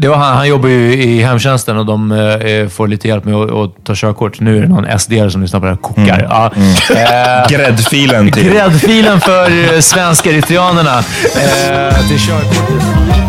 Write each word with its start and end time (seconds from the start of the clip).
Det 0.00 0.08
var 0.08 0.16
han, 0.16 0.36
han 0.36 0.48
jobbar 0.48 0.68
ju 0.68 0.92
i 1.02 1.22
hemtjänsten 1.22 1.78
och 1.78 1.86
de 1.86 2.12
eh, 2.12 2.68
får 2.68 2.88
lite 2.88 3.08
hjälp 3.08 3.24
med 3.24 3.34
att, 3.34 3.50
att 3.50 3.84
ta 3.84 3.92
körkort. 3.96 4.40
Nu 4.40 4.58
är 4.58 4.62
det 4.62 4.68
någon 4.68 4.98
SD 4.98 5.12
som 5.30 5.42
lyssnar 5.42 5.60
på 5.60 5.66
det 5.66 5.72
här 5.72 5.78
kokar. 5.78 6.26
Ja. 6.30 6.52
Eh, 6.94 7.48
Gräddfilen 7.48 8.32
till. 8.32 8.50
Gräddfilen 8.52 9.20
för 9.20 9.74
eh, 9.74 9.80
svenska 9.80 10.30
eritreanerna 10.30 10.98
eh, 10.98 12.08
till 12.08 12.18
körkortet. 12.18 13.27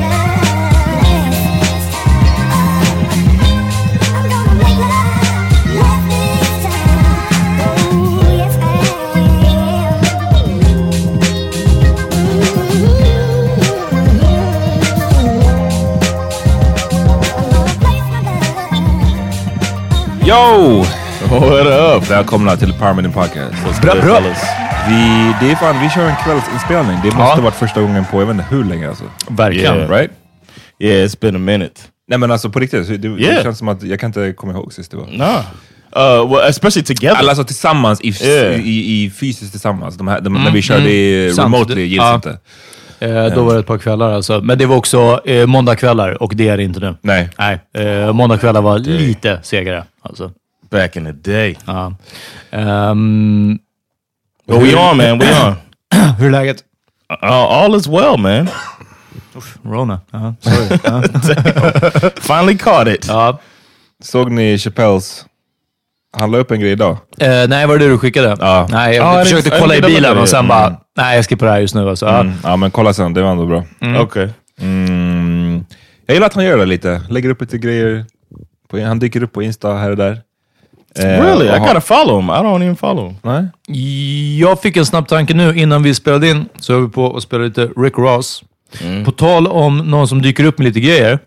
Yo! 20.29 20.83
What 21.29 21.97
up? 21.97 22.11
Välkomna 22.11 22.55
till 22.57 22.73
Parminin 22.73 23.11
Podcast. 23.11 23.81
Bra, 23.81 23.93
bra. 24.01 24.19
Vi, 24.89 25.33
det 25.41 25.51
är 25.51 25.55
fan, 25.55 25.81
vi 25.83 25.89
kör 25.89 26.05
en 26.05 26.15
kvällsinspelning. 26.23 26.97
Det 27.03 27.07
måste 27.07 27.21
ha 27.35 27.41
varit 27.41 27.55
första 27.55 27.81
gången 27.81 28.05
på, 28.05 28.21
jag 28.21 28.25
vet 28.25 28.33
inte 28.33 28.45
hur 28.55 28.63
länge 28.63 28.89
alltså. 28.89 29.03
Verkligen. 29.29 29.75
Yeah. 29.77 29.89
Right? 29.91 30.11
Yeah, 30.79 31.05
it's 31.07 31.19
been 31.21 31.35
a 31.35 31.39
minute. 31.39 31.81
Nej 32.07 32.19
men 32.19 32.31
alltså 32.31 32.49
på 32.49 32.59
riktigt, 32.59 32.87
det, 32.87 32.97
det 32.97 33.07
Yeah. 33.07 33.43
känns 33.43 33.57
som 33.57 33.67
att 33.67 33.83
jag 33.83 33.99
kan 33.99 34.07
inte 34.07 34.33
komma 34.37 34.53
ihåg 34.53 34.73
sist 34.73 34.91
det 34.91 34.97
var. 34.97 35.07
Nah. 35.07 35.39
Uh, 35.97 36.31
well, 36.31 36.49
especially 36.49 36.85
together. 36.85 37.29
Alltså 37.29 37.43
tillsammans, 37.43 38.01
i, 38.01 38.09
Yeah. 38.25 38.55
i, 38.67 39.03
i 39.03 39.11
fysiskt 39.11 39.51
tillsammans. 39.51 39.95
De 39.97 40.07
här, 40.07 40.21
de, 40.21 40.33
när 40.33 40.51
vi 40.51 40.61
körde 40.61 41.33
Sant. 41.35 41.53
remotely 41.53 41.81
gills 41.85 42.03
Ja. 42.03 42.15
inte. 42.15 42.37
Eh, 42.99 43.25
då 43.25 43.43
var 43.43 43.53
det 43.53 43.59
ett 43.59 43.65
par 43.67 43.77
kvällar 43.77 44.11
alltså. 44.11 44.41
Men 44.41 44.57
det 44.57 44.65
var 44.65 44.75
också 44.75 45.21
eh, 45.25 45.45
måndagkvällar 45.45 46.23
och 46.23 46.35
det 46.35 46.47
är 46.49 46.57
det 46.57 46.63
inte 46.63 46.79
nu. 46.79 46.95
Nej. 47.01 47.29
Nej, 47.37 47.59
eh, 47.73 48.13
måndagkvällar 48.13 48.61
var 48.61 48.79
lite 48.79 49.39
segare. 49.43 49.83
Alltså. 50.01 50.31
Back 50.69 50.95
in 50.95 51.05
the 51.05 51.31
day. 51.31 51.57
Ja. 51.65 51.93
Ehm, 52.51 53.59
But 54.47 54.57
we 54.61 54.75
on, 54.75 54.97
man. 54.97 55.19
We 55.19 55.47
on. 55.47 55.55
hur 56.19 56.27
är 56.27 56.31
läget? 56.31 56.57
Uh, 57.23 57.29
all 57.31 57.75
is 57.75 57.87
well, 57.87 58.17
man. 58.17 58.49
Rona. 59.63 60.01
Ja, 60.11 60.33
sorry. 60.39 60.79
Ja. 60.83 61.01
Finally 62.21 62.57
caught 62.57 62.87
it. 62.87 63.07
ja. 63.07 63.39
Såg 64.03 64.31
ni 64.31 64.57
Chappelles? 64.57 65.25
Han 66.17 66.31
la 66.31 66.37
upp 66.37 66.51
en 66.51 66.59
grej 66.59 66.71
idag. 66.71 66.97
Eh, 67.19 67.27
nej, 67.47 67.67
var 67.67 67.77
det 67.77 67.85
det 67.85 67.91
du 67.91 67.97
skickade? 67.97 68.37
Ja. 68.39 68.67
Nej, 68.71 68.95
jag 68.95 69.05
Ja, 69.05 69.17
det- 69.17 69.23
försökte 69.25 69.49
jag 69.49 69.59
kolla 69.59 69.75
i 69.75 69.81
bilen 69.81 70.15
det. 70.15 70.21
och 70.21 70.29
sen 70.29 70.47
bara, 70.47 70.75
nej 70.97 71.15
jag 71.15 71.25
skippar 71.25 71.45
det 71.45 71.51
här 71.51 71.59
just 71.59 71.75
nu. 71.75 71.89
Alltså. 71.89 72.05
Ja. 72.05 72.19
Mm. 72.19 72.33
Ja 72.43 72.55
men 72.55 72.71
kolla 72.71 72.93
sen, 72.93 73.13
det 73.13 73.21
var 73.21 73.31
ändå 73.31 73.45
bra. 73.45 73.63
Okay. 74.03 74.29
Mm. 74.61 75.65
Jag 76.05 76.13
gillar 76.13 76.27
att 76.27 76.33
han 76.33 76.43
gör 76.45 76.57
det 76.57 76.65
lite. 76.65 77.01
Lägger 77.09 77.29
upp 77.29 77.41
lite 77.41 77.57
grejer. 77.57 78.05
På, 78.69 78.79
han 78.79 78.99
dyker 78.99 79.23
upp 79.23 79.33
på 79.33 79.43
Insta 79.43 79.73
här 79.73 79.89
och 79.89 79.97
där. 79.97 80.21
Eh, 80.99 81.05
Really? 81.05 81.45
I 81.55 81.59
gotta 81.59 81.81
follow 81.81 82.15
him. 82.21 82.29
I 82.29 82.33
don't 82.33 82.61
even 82.63 82.75
follow 82.75 83.07
him. 83.07 83.15
Nej? 83.21 83.47
Jag 84.39 84.61
fick 84.61 84.77
en 84.77 84.85
snabb 84.85 85.07
tanke 85.07 85.33
nu 85.33 85.55
innan 85.59 85.83
vi 85.83 85.93
spelade 85.93 86.29
in, 86.29 86.45
så 86.59 86.73
höll 86.73 86.81
vi 86.81 86.89
på 86.89 87.17
att 87.17 87.23
spela 87.23 87.43
lite 87.43 87.69
Rick 87.77 87.97
Ross. 87.97 88.43
På 89.05 89.11
tal 89.11 89.47
om 89.47 89.77
någon 89.77 90.07
som 90.07 90.21
dyker 90.21 90.43
upp 90.43 90.57
med 90.57 90.65
lite 90.67 90.79
grejer. 90.79 91.19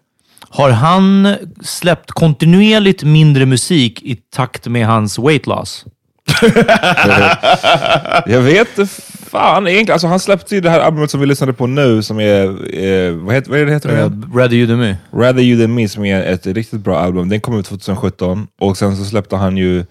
Har 0.52 0.70
han 0.70 1.34
släppt 1.60 2.10
kontinuerligt 2.10 3.02
mindre 3.02 3.46
musik 3.46 4.02
i 4.02 4.16
takt 4.16 4.66
med 4.66 4.86
hans 4.86 5.18
weight 5.18 5.46
loss? 5.46 5.84
jag 8.26 8.40
vet 8.40 8.68
fan 9.30 9.66
egentligen. 9.66 9.92
Alltså, 9.92 10.06
han 10.06 10.20
släppte 10.20 10.54
ju 10.54 10.60
det 10.60 10.70
här 10.70 10.80
albumet 10.80 11.10
som 11.10 11.20
vi 11.20 11.26
lyssnade 11.26 11.52
på 11.52 11.66
nu 11.66 12.02
som 12.02 12.20
är, 12.20 12.44
eh, 12.84 13.12
vad, 13.12 13.34
heter, 13.34 13.50
vad 13.50 13.60
är 13.60 13.66
det 13.66 13.72
heter? 13.72 13.88
det? 13.88 14.40
Rather 14.40 14.56
you 14.56 14.66
than 14.66 14.78
me. 14.78 14.96
Rather 15.12 15.42
You 15.42 15.60
Than 15.60 15.74
Me 15.74 15.88
som 15.88 16.04
är 16.04 16.22
ett 16.22 16.46
riktigt 16.46 16.80
bra 16.80 16.98
album. 16.98 17.28
Den 17.28 17.40
kom 17.40 17.58
ut 17.58 17.66
2017 17.66 18.46
och 18.60 18.76
sen 18.76 18.96
så 18.96 19.04
släppte 19.04 19.36
han 19.36 19.56
ju 19.56 19.84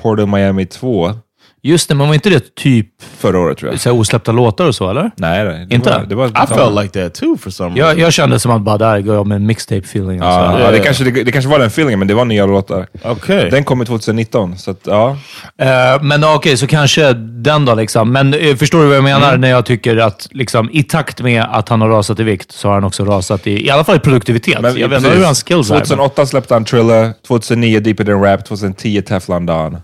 Port 0.00 0.20
of 0.20 0.28
Miami 0.28 0.66
2 0.66 1.14
Just 1.62 1.88
det, 1.88 1.94
men 1.94 2.06
var 2.06 2.14
inte 2.14 2.30
det 2.30 2.54
typ 2.54 2.86
förra 3.18 3.38
året 3.38 3.58
tror 3.58 3.70
jag. 3.70 3.80
så 3.80 3.90
här 3.90 3.96
osläppta 4.00 4.32
låtar 4.32 4.64
och 4.66 4.74
så, 4.74 4.90
eller? 4.90 5.10
Nej, 5.16 5.44
nej, 5.44 5.66
det 5.68 5.74
Inte? 5.74 5.90
Var, 5.90 6.06
det 6.08 6.14
var, 6.14 6.26
I 6.26 6.46
felt 6.46 6.82
like 6.82 7.02
that 7.02 7.14
too 7.14 7.36
for 7.38 7.50
some 7.50 7.74
reason. 7.76 7.98
Jag, 7.98 8.06
jag 8.06 8.12
kände 8.12 8.38
som 8.40 8.50
att 8.50 8.62
bara 8.62 8.78
där 8.78 9.00
går 9.00 9.14
jag 9.14 9.26
med 9.26 9.36
en 9.36 9.50
mixtape-feeling. 9.50 10.18
Ja, 10.18 10.24
Alltså. 10.26 10.64
ja, 10.64 10.70
det, 10.70 10.78
kanske, 10.78 11.04
det, 11.04 11.24
det 11.24 11.32
kanske 11.32 11.50
var 11.50 11.58
den 11.58 11.68
feelingen, 11.68 11.98
men 11.98 12.08
det 12.08 12.14
var 12.14 12.24
nya 12.24 12.46
låtar. 12.46 12.86
Okay. 13.04 13.50
Den 13.50 13.64
kom 13.64 13.80
ut 13.80 13.88
2019, 13.88 14.58
så 14.58 14.70
att, 14.70 14.80
ja. 14.84 15.16
Eh, 15.58 16.02
men 16.02 16.24
okej, 16.24 16.56
så 16.56 16.66
kanske 16.66 17.12
den 17.12 17.64
då 17.64 17.74
liksom. 17.74 18.12
Men 18.12 18.34
eh, 18.34 18.56
förstår 18.56 18.82
du 18.82 18.86
vad 18.86 18.96
jag 18.96 19.04
menar 19.04 19.36
när 19.36 19.48
jag 19.50 19.64
tycker 19.66 19.96
att 19.96 20.28
liksom, 20.30 20.70
i 20.72 20.82
takt 20.82 21.22
med 21.22 21.44
att 21.50 21.68
han 21.68 21.80
har 21.80 21.88
rasat 21.88 22.20
i 22.20 22.22
vikt 22.22 22.52
så 22.52 22.68
har 22.68 22.74
han 22.74 22.84
också 22.84 23.04
rasat 23.04 23.46
i, 23.46 23.66
i 23.66 23.70
alla 23.70 23.84
fall 23.84 23.96
i 23.96 24.00
produktivitet. 24.00 24.60
Men 24.60 24.64
jag 24.64 24.88
vet 24.88 24.90
precis. 24.90 25.06
inte 25.06 25.18
hur 25.18 25.24
hans 25.24 25.44
skills 25.44 25.70
är. 25.70 25.74
men- 25.74 25.82
2008 25.82 26.26
släppte 26.26 26.54
han 26.54 26.64
Thriller, 26.64 27.12
2009 27.26 27.80
Deeper 27.80 28.04
Than 28.04 28.22
Rap, 28.22 28.44
2010 28.44 29.02
Teflon 29.02 29.46
Dawn. 29.46 29.76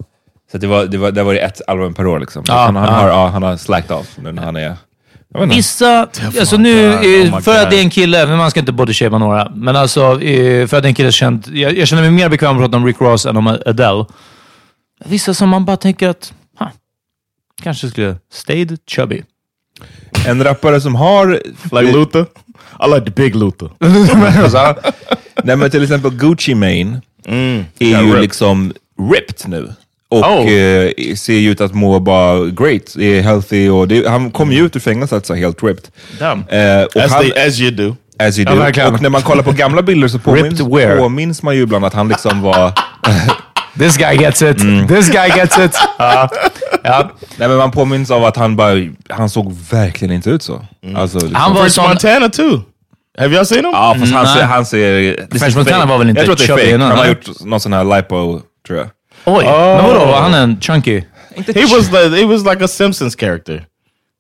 Så 0.55 0.59
det 0.59 0.67
var, 0.67 0.87
det 0.87 0.99
var, 0.99 1.11
det 1.13 1.23
var 1.23 1.35
ett 1.35 1.61
album 1.67 1.95
per 1.95 2.07
år 2.07 2.21
liksom. 2.21 2.45
Ja, 2.47 2.65
han, 2.65 2.77
han, 2.77 2.85
ja. 2.85 2.91
har, 2.91 3.09
ja, 3.09 3.27
han 3.27 3.43
har 3.43 3.57
slacked 3.57 3.97
off 3.97 4.17
nu 4.17 4.33
när 4.33 4.43
han 4.43 4.57
är... 4.57 4.77
Vissa, 5.47 6.09
alltså 6.41 6.57
nu, 6.57 6.93
eh, 6.93 7.35
oh 7.35 7.41
för 7.41 7.63
att 7.63 7.71
det 7.71 7.77
är 7.77 7.81
en 7.81 7.91
kille, 7.91 8.27
men 8.27 8.39
man 8.39 8.51
ska 8.51 8.61
inte 8.61 8.73
bodyshamea 8.73 9.19
några, 9.19 9.51
men 9.55 9.77
alltså 9.77 10.23
eh, 10.23 10.67
för 10.67 10.77
att 10.77 10.83
det 10.83 10.87
är 10.87 10.91
en 10.91 10.95
kille 10.95 11.13
känd, 11.13 11.49
jag, 11.53 11.79
jag 11.79 11.89
känner 11.89 12.03
mig 12.03 12.11
mer 12.11 12.29
bekväm 12.29 12.57
med 12.57 12.65
att 12.65 12.71
prata 12.71 12.77
om 12.77 12.87
Rick 12.87 13.01
Ross 13.01 13.27
än 13.27 13.37
om 13.37 13.47
Adele. 13.47 14.05
Vissa 15.05 15.35
som 15.35 15.49
man 15.49 15.65
bara 15.65 15.77
tänker 15.77 16.09
att, 16.09 16.33
huh, 16.59 16.69
kanske 17.63 17.89
skulle 17.89 18.17
stayed 18.33 18.79
chubby. 18.91 19.23
En 20.27 20.45
rappare 20.45 20.81
som 20.81 20.95
har... 20.95 21.27
like 21.81 21.93
Luther. 21.93 22.27
I 22.87 22.95
like 22.95 23.05
the 23.05 23.11
big 23.23 23.35
Luther. 23.35 23.71
Nej 25.45 25.57
men 25.57 25.71
till 25.71 25.83
exempel 25.83 26.11
Gucci 26.11 26.55
Mane 26.55 27.01
är 27.27 27.65
Ja, 27.79 27.87
ju 28.03 28.07
ripped. 28.07 28.21
liksom 28.21 28.73
ripped 29.13 29.49
nu. 29.49 29.75
Och 30.09 30.19
Oh. 30.19 30.53
eh, 30.53 30.91
ser 31.17 31.33
ju 31.39 31.51
ut 31.51 31.61
att 31.61 31.75
må 31.75 32.01
bara 32.01 32.39
great, 32.45 32.97
är 32.97 33.21
healthy 33.23 33.69
och 33.69 33.89
det, 33.89 34.09
han 34.09 34.31
kom 34.31 34.53
ju 34.53 34.67
ut 34.67 34.77
ur 34.77 34.81
fängelset 34.81 35.27
så 35.27 35.35
helt 35.35 35.63
ripped. 35.63 35.85
Damn. 36.19 36.45
Eh, 36.49 36.83
och 36.83 36.97
As, 36.97 37.13
han, 37.13 37.21
they, 37.23 37.47
as 37.47 37.61
you 37.61 37.71
do. 37.71 37.97
as 38.19 38.39
you 38.39 38.47
Ja, 38.49 38.55
do. 38.55 38.61
verkligen. 38.61 38.95
och 38.95 39.03
när 39.03 39.09
man 39.11 39.23
kollar 39.23 39.43
på 39.43 39.53
gamla 39.53 39.83
bilder 39.83 40.09
så 40.09 40.19
påminns, 40.19 40.61
påminns 40.99 41.43
man 41.43 41.57
ju 41.57 41.63
ibland 41.63 41.85
att 41.85 41.95
han 41.95 42.09
liksom 42.09 42.41
var... 42.43 42.73
This 43.79 43.97
guy 43.97 44.17
gets 44.17 44.43
it. 44.43 44.59
This 44.89 45.09
guy 45.11 45.29
gets 45.29 45.59
it. 45.59 45.77
Ja. 45.99 46.29
ja. 46.83 47.11
Nej 47.37 47.49
men 47.49 47.57
man 47.57 47.71
påminns 47.71 48.11
av 48.11 48.25
att 48.25 48.37
han 48.37 48.57
bara, 48.57 48.75
han 49.09 49.31
såg 49.31 49.53
verkligen 49.71 50.15
inte 50.15 50.31
ut 50.31 50.43
så. 50.43 50.65
Alltså, 50.97 51.19
liksom. 51.19 51.35
Han 51.35 51.51
var 51.55 51.61
French 51.61 51.73
sån... 51.73 51.89
Montana 51.89 52.29
too. 52.29 52.61
Have 53.19 53.37
y'all 53.37 53.45
seen 53.45 53.65
him? 53.65 53.71
Ja 53.75 53.97
fast 54.01 54.13
han 54.13 54.25
Nej. 54.25 54.35
ser, 54.37 54.43
han 54.43 54.67
ser... 54.67 55.39
ser 55.39 55.57
Montana 55.57 55.87
var 55.87 55.99
väl 55.99 56.09
inte 56.09 56.21
Jag 56.21 56.27
tror 56.27 56.33
att 56.33 56.39
det 56.39 56.45
är 56.45 56.47
chubby 56.49 56.63
fake. 56.63 56.75
innan, 56.75 56.89
Han 56.89 56.99
har 56.99 57.07
gjort 57.07 57.41
någon 57.45 57.61
sån 57.61 57.73
här 57.73 57.85
lipo, 57.97 58.41
tror 58.67 58.79
jag. 58.79 58.89
Oj, 59.27 59.45
men 59.45 59.85
vadå? 59.85 60.05
Var 60.07 60.21
han 60.21 60.35
en 60.35 60.61
chunky? 60.61 61.03
He 61.55 61.65
was 61.65 61.91
like 61.93 62.17
he 62.17 62.25
was 62.25 62.45
like 62.45 62.65
a 62.65 62.69
Simpsons 62.69 63.17
character. 63.17 63.67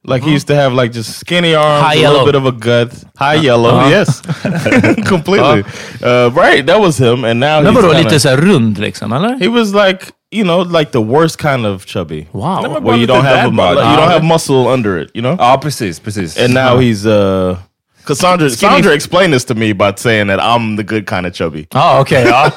Like 0.06 0.24
he 0.26 0.32
used 0.34 0.46
to 0.48 0.54
have 0.54 0.74
like 0.82 0.92
just 0.92 1.18
skinny 1.18 1.54
arms, 1.54 1.86
High 1.86 1.96
a 1.98 2.00
yellow. 2.02 2.24
little 2.24 2.32
bit 2.32 2.34
of 2.34 2.46
a 2.46 2.50
gut, 2.52 3.04
high 3.18 3.40
yellow. 3.46 3.70
Uh-huh. 3.70 3.88
Yes, 3.90 4.20
completely. 5.08 5.64
Uh, 6.02 6.30
right, 6.34 6.66
that 6.66 6.78
was 6.80 6.98
him. 6.98 7.24
And 7.24 7.40
now 7.40 7.60
Men 7.62 7.72
he's 7.72 7.82
vadå, 7.82 7.92
kinda- 7.94 8.10
lite 8.10 8.20
såhär 8.20 8.36
rund 8.36 8.78
liksom, 8.78 9.12
eller? 9.12 9.38
He 9.40 9.48
was 9.48 9.72
like 9.74 10.12
you 10.30 10.44
know 10.44 10.62
like 10.78 10.90
the 10.92 11.00
worst 11.00 11.38
kind 11.38 11.66
of 11.66 11.86
chubby. 11.86 12.26
Wow. 12.32 12.62
men- 12.62 12.82
Where 12.84 12.96
you 12.98 13.06
don't 13.06 13.24
have 13.24 13.38
a, 13.38 13.50
dad 13.50 13.56
bod. 13.56 13.76
you 13.76 13.82
Ah. 13.82 13.96
don't 13.96 14.10
have 14.10 14.22
muscle 14.24 14.68
under 14.68 14.98
it, 15.02 15.10
you 15.14 15.22
know. 15.22 15.36
Ja 15.38 15.56
precis, 15.56 15.98
precis. 16.00 16.36
And 16.36 16.52
now 16.54 16.78
he's 16.78 17.06
uh. 17.06 17.56
Cassandra, 18.06 18.50
Sandra 18.50 18.94
explained 18.94 19.32
this 19.34 19.44
to 19.44 19.54
me 19.54 19.72
by 19.74 19.92
saying 19.96 20.28
that 20.28 20.40
I'm 20.40 20.76
the 20.76 20.82
good 20.82 21.08
kind 21.08 21.26
of 21.26 21.34
chubby. 21.34 21.66
Ja, 21.72 22.00
okej. 22.00 22.26
ja. 22.30 22.50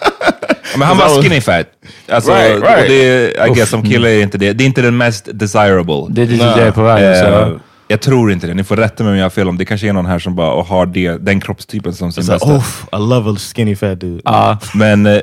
Men 0.77 0.87
han 0.87 0.97
var 0.97 1.21
skinny 1.21 1.41
fat. 1.41 1.65
Alltså, 2.11 2.31
Right, 2.31 2.55
och 2.57 2.67
right. 2.69 2.87
det, 2.87 3.47
I 3.47 3.53
guess 3.55 3.69
som 3.69 3.83
kille 3.83 4.09
är 4.09 4.23
inte 4.23 4.37
det. 4.37 4.53
Det 4.53 4.63
är 4.63 4.65
inte 4.65 4.81
den 4.81 4.97
mest 4.97 5.27
desirable. 5.33 6.05
Det 6.09 6.21
är 6.21 6.25
dit 6.25 6.41
jag 6.41 6.57
är 6.59 6.71
på 6.71 6.83
väg. 6.83 7.03
Eh, 7.17 7.21
Så. 7.21 7.59
jag 7.87 8.01
tror 8.01 8.31
inte 8.31 8.47
det. 8.47 8.53
Ni 8.53 8.63
får 8.63 8.75
rätta 8.75 9.03
mig 9.03 9.11
om 9.11 9.17
jag 9.17 9.25
har 9.25 9.29
fel 9.29 9.47
om 9.49 9.57
det 9.57 9.65
kanske 9.65 9.87
är 9.89 9.93
någon 9.93 10.05
här 10.05 10.19
som 10.19 10.35
bara 10.35 10.51
och 10.51 10.65
har 10.65 10.85
det, 10.85 11.17
den 11.17 11.39
kroppstypen 11.41 11.93
som 11.93 12.11
sin 12.11 12.25
bästa. 12.25 12.47
oh, 12.47 12.63
I 12.91 12.95
love 12.97 13.31
a 13.31 13.35
skinny 13.55 13.75
fat 13.75 13.99
dude. 14.01 14.21
Ja. 14.25 14.57
Men, 14.73 15.05
eh, 15.05 15.21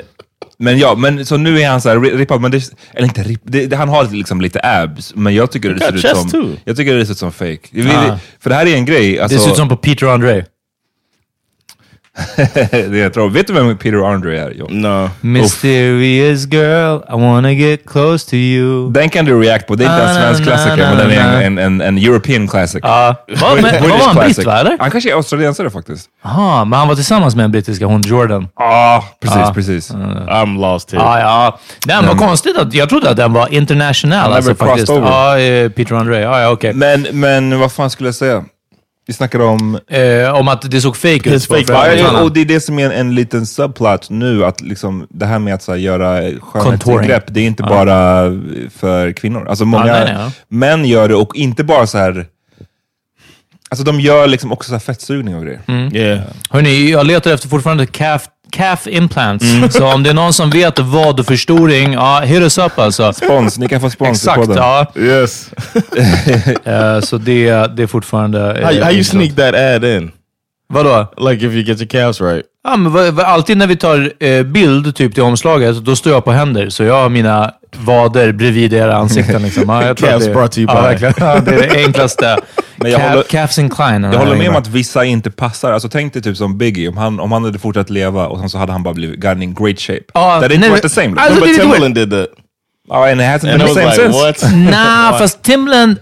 men 0.65 0.79
ja, 0.79 0.95
men 0.95 1.27
så 1.27 1.37
nu 1.37 1.61
är 1.61 1.69
han 1.69 1.81
så 1.81 1.89
här 1.89 1.97
ri- 1.97 2.17
rippad, 2.17 2.41
men 2.41 2.51
det, 2.51 2.63
eller 2.95 3.09
inte 3.09 3.23
ripp, 3.23 3.41
det, 3.45 3.67
det, 3.67 3.77
han 3.77 3.89
har 3.89 4.05
liksom 4.05 4.41
lite 4.41 4.61
abs, 4.63 5.15
men 5.15 5.35
jag 5.35 5.51
tycker 5.51 5.71
det 5.71 5.81
ser 5.81 5.95
ut 6.13 6.17
som, 6.17 6.31
too. 6.31 6.49
jag 6.65 6.77
tycker 6.77 6.95
det 6.95 7.07
ser 7.07 7.13
ut 7.13 7.19
som 7.19 7.33
fake. 7.33 7.59
Ah. 7.97 8.19
för 8.41 8.51
det 8.51 8.57
här 8.57 8.67
är 8.67 8.75
en 8.75 8.85
grej, 8.85 9.21
alltså, 9.21 9.37
Det 9.39 9.43
ser 9.45 9.51
ut 9.51 9.57
som 9.57 9.69
på 9.69 9.77
Peter 9.77 10.07
Andre. 10.07 10.45
det 12.71 12.99
jag 12.99 13.13
tror. 13.15 13.31
Vet 13.31 13.47
du 13.47 13.53
vem 13.53 13.77
Peter 13.79 14.13
Andre 14.13 14.41
är? 14.41 14.53
Jo. 14.57 14.67
No. 14.71 15.11
Mysterious 15.21 16.47
girl, 16.47 16.97
I 17.09 17.13
wanna 17.21 17.53
get 17.53 17.81
close 17.87 18.31
to 18.31 18.35
you. 18.37 18.91
Den 18.93 19.09
kan 19.11 19.25
du 19.25 19.41
react 19.43 19.67
på, 19.67 19.75
det 19.75 19.85
är 19.85 19.91
inte 19.91 20.03
en 20.03 20.11
Ah, 20.11 20.15
svensk 20.21 20.43
klassiker, 20.43 20.77
men 20.77 20.97
den 20.99 21.11
är 21.11 21.43
en, 21.43 21.59
en, 21.59 21.81
en 21.81 21.99
European 21.99 22.49
classic. 22.49 22.81
Ja. 22.83 23.15
Vad 23.41 23.63
men- 23.63 23.89
var 23.91 24.07
han 24.07 24.17
britt 24.17 24.45
va, 24.47 24.59
eller? 24.61 24.77
Han 24.81 24.91
kanske 24.91 25.11
är 25.11 25.15
australiensare 25.15 25.71
faktiskt. 25.71 26.09
Jaha, 26.25 26.65
men 26.65 26.79
han 26.79 26.89
var 26.89 26.95
tillsammans 26.95 27.37
med 27.37 27.45
en 27.45 27.51
brittiska, 27.53 27.87
hon 27.87 28.03
Jordan. 28.03 28.49
Ja, 28.59 29.05
precis, 29.21 29.39
Ah. 29.39 29.55
precis. 29.55 29.91
I'm 29.93 30.61
lost 30.61 30.93
here. 30.93 31.03
Ja, 31.03 31.21
ja. 31.21 31.59
Den 31.87 32.07
var 32.07 32.15
konstigt 32.15 32.59
att 32.59 32.75
jag 32.75 32.89
trodde 32.89 33.11
att 33.11 33.17
den 33.17 33.33
var 33.33 33.55
internationell. 33.55 34.19
Han 34.19 34.33
Alltså, 34.33 34.55
faktiskt. 34.55 34.89
Ja, 34.89 35.39
eh, 35.39 35.69
Peter 35.69 35.95
Andre. 35.95 36.21
Ja, 36.21 36.41
ja, 36.41 36.51
okej. 36.51 36.73
Men, 36.75 37.07
men 37.13 37.59
vad 37.61 37.73
fan 37.73 37.91
skulle 37.91 38.09
jag 38.09 38.15
säga? 38.15 38.45
Vi 39.07 39.15
snackade 39.15 39.45
om... 39.45 39.79
Eh, 39.89 40.35
om 40.35 40.49
att 40.49 40.71
det 40.71 40.81
såg 40.81 40.97
fake 40.97 41.35
ut. 41.35 41.47
Fake 41.47 41.97
Ja, 41.97 42.23
och 42.23 42.33
det 42.33 42.41
är 42.41 42.45
det 42.45 42.61
som 42.61 42.79
är 42.79 42.85
en, 42.87 42.93
en 42.93 43.15
liten 43.15 43.47
subplot 43.47 44.11
nu, 44.11 44.45
att 44.45 44.61
liksom, 44.61 45.07
det 45.11 45.27
här 45.27 45.39
med 45.39 45.55
att 45.55 45.63
så 45.63 45.73
här, 45.73 45.79
göra 45.79 46.41
skönhetsingrepp, 46.41 47.25
det 47.27 47.41
är 47.41 47.47
inte 47.47 47.63
bara 47.63 48.25
för 48.77 49.13
kvinnor. 49.13 49.49
Alltså 49.49 49.65
många 49.65 49.87
Ja, 49.87 49.93
nej, 49.93 50.05
nej, 50.05 50.15
ja. 50.15 50.31
män 50.49 50.85
gör 50.85 51.09
det 51.09 51.15
och 51.15 51.37
inte 51.37 51.65
bara 51.65 51.87
så 51.87 51.99
här... 51.99 52.27
Alltså 53.75 53.85
de 53.85 54.01
gör 54.01 54.27
liksom 54.27 54.53
också 54.53 54.69
så 54.69 54.75
här 54.75 54.81
fettsugning 54.81 55.37
och 55.37 55.43
grejer. 55.43 55.61
Mm. 55.67 55.97
Yeah. 55.97 56.21
Hörni, 56.51 56.91
jag 56.91 57.07
letar 57.07 57.31
efter 57.35 57.49
fortfarande 57.49 57.87
calf, 57.87 58.23
calf 58.51 58.87
implants. 58.87 59.45
Mm. 59.45 59.71
Så 59.71 59.87
om 59.87 60.03
det 60.03 60.11
är 60.11 60.15
någon 60.15 60.33
som 60.33 60.51
vet 60.51 60.79
vad 60.79 61.27
förstoring, 61.27 61.93
ja, 61.93 62.21
hit 62.21 62.41
us 62.43 62.59
up 62.59 62.79
alltså. 62.79 63.13
Spons, 63.13 63.59
ni 63.59 63.69
kan 63.69 63.81
få 63.81 63.91
spons 63.91 64.19
Exakt, 64.19 64.41
på 64.41 64.47
den. 64.47 64.57
ja. 64.57 64.87
Yes. 64.97 65.51
Eh, 66.65 67.01
så 67.01 67.19
det, 67.19 67.77
det 67.77 67.83
är 67.83 67.87
fortfarande... 67.87 68.61
eh, 68.61 68.67
how, 68.67 68.85
how 68.85 68.93
you 68.93 69.05
sneak 69.05 69.37
that 69.37 69.55
ad 69.55 69.97
in? 69.97 70.11
Vadå? 70.69 71.07
Like 71.31 71.47
if 71.47 71.53
you 71.53 71.63
get 71.63 71.79
your 71.81 71.89
calves 71.89 72.21
right. 72.21 72.45
Ja, 72.65 72.77
men 72.77 73.19
alltid 73.21 73.57
när 73.57 73.67
vi 73.67 73.77
tar 73.77 74.13
eh, 74.21 74.43
bild 74.43 74.97
typ 74.97 75.15
till 75.15 75.23
omslaget, 75.23 75.77
då 75.77 75.97
står 75.97 76.13
jag 76.13 76.25
på 76.25 76.33
händer. 76.33 76.69
Så 76.71 76.85
jag 76.85 77.03
har 77.03 77.09
mina 77.09 77.53
vader 77.85 78.33
bredvid 78.33 78.73
era 78.73 78.97
ansikten. 78.97 79.43
Liksom. 79.43 79.65
Ja, 79.69 79.87
jag 79.87 79.97
tror 79.97 80.09
Calves 80.11 80.27
att 80.27 80.31
det, 80.31 80.35
brought 80.35 80.53
to 80.53 80.59
you 80.59 80.75
ja, 80.75 80.83
verkligen. 80.83 81.15
Ja, 81.17 81.41
det 81.41 81.55
är 81.55 81.69
det 81.69 81.85
enklaste. 81.85 82.37
Men 82.77 82.91
jag 82.91 83.01
Calf, 83.01 83.11
håller- 83.13 83.23
calves 83.23 83.59
incline. 83.59 84.05
Jag 84.05 84.19
håller 84.19 84.37
med 84.37 84.49
om 84.49 84.57
att 84.57 84.67
vissa 84.69 85.05
inte 85.05 85.31
passar. 85.31 85.73
Alltså 85.73 85.89
tänk 85.89 86.13
dig 86.13 86.23
typ 86.23 86.37
som 86.37 86.59
Biggie, 86.59 86.89
om 86.89 86.97
han, 86.97 87.21
om 87.21 87.33
han 87.33 87.45
hade 87.45 87.59
fortsatt 87.59 87.91
leva 87.91 88.27
och 88.27 88.39
sen 88.39 88.51
så 88.51 88.59
hade 88.59 88.73
han 88.73 88.83
bara 88.83 88.95
blivit 88.95 89.21
gotten 89.21 89.43
in 89.43 89.55
great 89.55 89.81
shape. 89.81 90.01
Ja, 90.15 90.41
that 90.41 90.51
didn't 90.51 90.71
work 90.71 90.83
the 90.83 90.89
same. 90.89 91.21
Alltså, 91.21 91.35
No, 91.35 91.35
det 91.35 91.35
är 91.37 91.41
but 91.41 91.49
lite 91.49 91.61
Timberland 91.61 91.95
did 91.95 92.11
that. 92.11 92.29
Oh, 92.89 93.11
and 93.11 93.21
it 93.21 93.27
hasn't 93.27 93.53
And 93.53 93.59
been 93.63 93.69
the 93.69 93.75
same 93.75 93.87
like, 93.87 94.03
since. 94.03 94.19
what? 94.19 94.53
Nej, 94.55 95.13
fast 95.19 95.43
Timberland... 95.43 95.97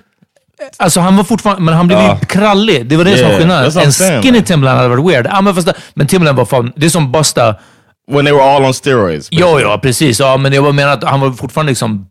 Alltså 0.77 1.01
han 1.01 1.17
var 1.17 1.25
fortfarande, 1.25 1.63
men 1.63 1.75
han 1.75 1.87
blev 1.87 1.99
ju 2.01 2.27
krallig. 2.27 2.87
Det 2.87 2.97
var 2.97 3.05
det 3.05 3.17
som 3.17 3.23
var 3.23 3.29
Yeah, 3.31 3.39
skillnaden. 3.39 3.83
En 4.13 4.23
skinny 4.23 4.39
man. 4.39 4.45
Timberland 4.45 4.79
hade 4.79 4.89
varit 4.97 5.07
weird. 5.15 5.27
Ja, 5.27 5.41
men, 5.41 5.55
fast, 5.55 5.69
men 5.95 6.07
Timberland 6.07 6.39
var 6.39 6.45
fan, 6.45 6.73
det 6.77 6.87
är 6.87 6.91
som 6.91 7.13
Busta. 7.13 7.55
When 8.11 8.25
they 8.25 8.33
were 8.35 8.43
all 8.43 8.65
on 8.65 8.75
steroids. 8.75 9.29
Ja, 9.31 9.61
ja, 9.61 9.79
precis. 9.79 10.21
Ja, 10.21 10.37
men 10.37 10.53
jag 10.53 10.75
menar 10.75 10.93
att 10.93 11.05
han 11.05 11.21
var 11.21 11.33
fortfarande 11.33 11.71
liksom, 11.71 12.07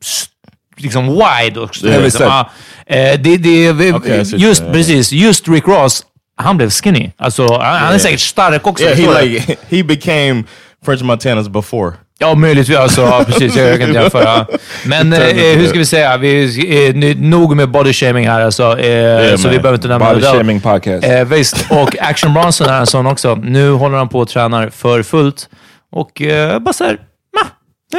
liksom 0.78 1.08
wide. 1.08 1.60
Och, 1.60 1.84
Yeah, 1.84 2.04
liksom, 2.04 2.46
eh, 2.86 3.20
det, 3.20 3.38
det, 3.38 3.72
vi- 3.72 4.26
ser 4.26 4.38
just 4.38 4.66
det. 4.66 4.72
precis, 4.74 5.12
just 5.12 5.48
Rick 5.48 5.68
Ross, 5.68 6.04
han 6.38 6.58
blev 6.58 6.70
skinny. 6.70 7.12
Alltså, 7.18 7.48
han, 7.58 7.78
han 7.78 7.94
är 7.94 7.98
säkert 7.98 8.20
stark 8.20 8.68
också. 8.68 8.84
Yeah, 8.84 8.98
he 8.98 9.22
like 9.26 9.56
he 9.70 9.84
became 9.84 10.44
French 10.86 11.02
Montana's 11.02 11.50
before. 11.50 11.94
Ja, 12.20 12.36
möjligtvis. 12.36 12.78
Alltså, 12.78 13.02
ja, 13.02 13.24
precis. 13.28 13.56
Jag, 13.56 13.80
kan 13.80 13.88
inte 13.90 14.02
jämföra. 14.02 14.46
Men 14.86 15.14
eh, 15.14 15.20
hur 15.58 15.68
ska 15.68 15.78
vi 15.80 15.86
säga? 15.86 16.18
Vi, 16.18 16.88
eh, 17.12 17.16
nog 17.18 17.56
med 17.56 17.70
body 17.70 17.94
shaming 17.94 18.28
här 18.28 18.42
alltså. 18.42 18.80
Eh, 18.80 19.36
så 19.36 19.42
man. 19.44 19.52
vi 19.52 19.58
behöver 19.60 19.74
inte 19.74 19.88
nämna 19.88 20.10
Body 20.10 20.22
det. 20.22 20.28
shaming 20.28 20.62
podcast. 20.62 21.08
Eh, 21.08 21.24
visst. 21.26 21.66
Och 21.70 21.96
Action 22.00 22.34
Bronson 22.34 22.68
är 22.68 22.80
en 22.80 22.88
sån 22.88 23.06
också. 23.08 23.36
Nu 23.36 23.72
håller 23.72 23.98
han 23.98 24.10
på 24.10 24.20
och 24.20 24.28
tränar 24.30 24.70
för 24.70 25.04
fullt. 25.04 25.50
Och 25.92 26.22
eh, 26.22 26.60
bara 26.60 26.74
såhär, 26.74 27.00
ma, 27.38 27.48